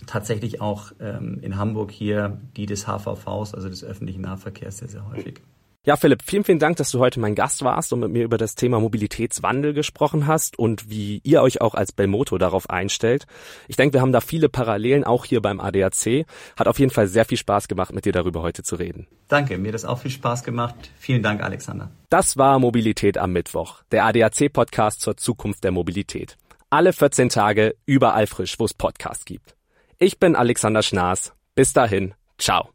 tatsächlich 0.06 0.60
auch 0.60 0.92
ähm, 1.00 1.38
in 1.42 1.56
Hamburg 1.56 1.90
hier 1.90 2.38
die 2.56 2.66
des 2.66 2.86
HVVs, 2.86 3.54
also 3.54 3.68
des 3.68 3.84
öffentlichen 3.84 4.22
Nahverkehrs, 4.22 4.78
sehr, 4.78 4.88
sehr 4.88 5.08
häufig. 5.08 5.40
Ja, 5.86 5.96
Philipp, 5.96 6.22
vielen, 6.22 6.44
vielen 6.44 6.58
Dank, 6.58 6.76
dass 6.76 6.90
du 6.90 6.98
heute 6.98 7.20
mein 7.20 7.34
Gast 7.34 7.64
warst 7.64 7.94
und 7.94 8.00
mit 8.00 8.10
mir 8.10 8.24
über 8.24 8.36
das 8.36 8.54
Thema 8.54 8.78
Mobilitätswandel 8.80 9.72
gesprochen 9.72 10.26
hast 10.26 10.58
und 10.58 10.90
wie 10.90 11.22
ihr 11.24 11.40
euch 11.40 11.62
auch 11.62 11.74
als 11.74 11.92
Belmoto 11.92 12.36
darauf 12.36 12.68
einstellt. 12.68 13.26
Ich 13.66 13.76
denke, 13.76 13.94
wir 13.94 14.02
haben 14.02 14.12
da 14.12 14.20
viele 14.20 14.50
Parallelen, 14.50 15.04
auch 15.04 15.24
hier 15.24 15.40
beim 15.40 15.58
ADAC. 15.58 16.26
Hat 16.58 16.68
auf 16.68 16.78
jeden 16.78 16.90
Fall 16.90 17.06
sehr 17.06 17.24
viel 17.24 17.38
Spaß 17.38 17.66
gemacht, 17.66 17.94
mit 17.94 18.04
dir 18.04 18.12
darüber 18.12 18.42
heute 18.42 18.62
zu 18.62 18.76
reden. 18.76 19.06
Danke, 19.28 19.56
mir 19.56 19.68
hat 19.68 19.74
das 19.74 19.86
auch 19.86 20.00
viel 20.00 20.10
Spaß 20.10 20.44
gemacht. 20.44 20.74
Vielen 20.98 21.22
Dank, 21.22 21.42
Alexander. 21.42 21.90
Das 22.10 22.36
war 22.36 22.58
Mobilität 22.58 23.16
am 23.16 23.32
Mittwoch, 23.32 23.82
der 23.90 24.04
ADAC-Podcast 24.04 25.00
zur 25.00 25.16
Zukunft 25.16 25.64
der 25.64 25.70
Mobilität. 25.70 26.36
Alle 26.68 26.92
14 26.92 27.30
Tage, 27.30 27.74
überall 27.86 28.26
frisch, 28.26 28.58
wo 28.58 28.66
es 28.66 28.74
Podcasts 28.74 29.24
gibt. 29.24 29.56
Ich 29.98 30.18
bin 30.18 30.36
Alexander 30.36 30.82
Schnaas. 30.82 31.32
Bis 31.54 31.72
dahin, 31.72 32.12
ciao. 32.36 32.68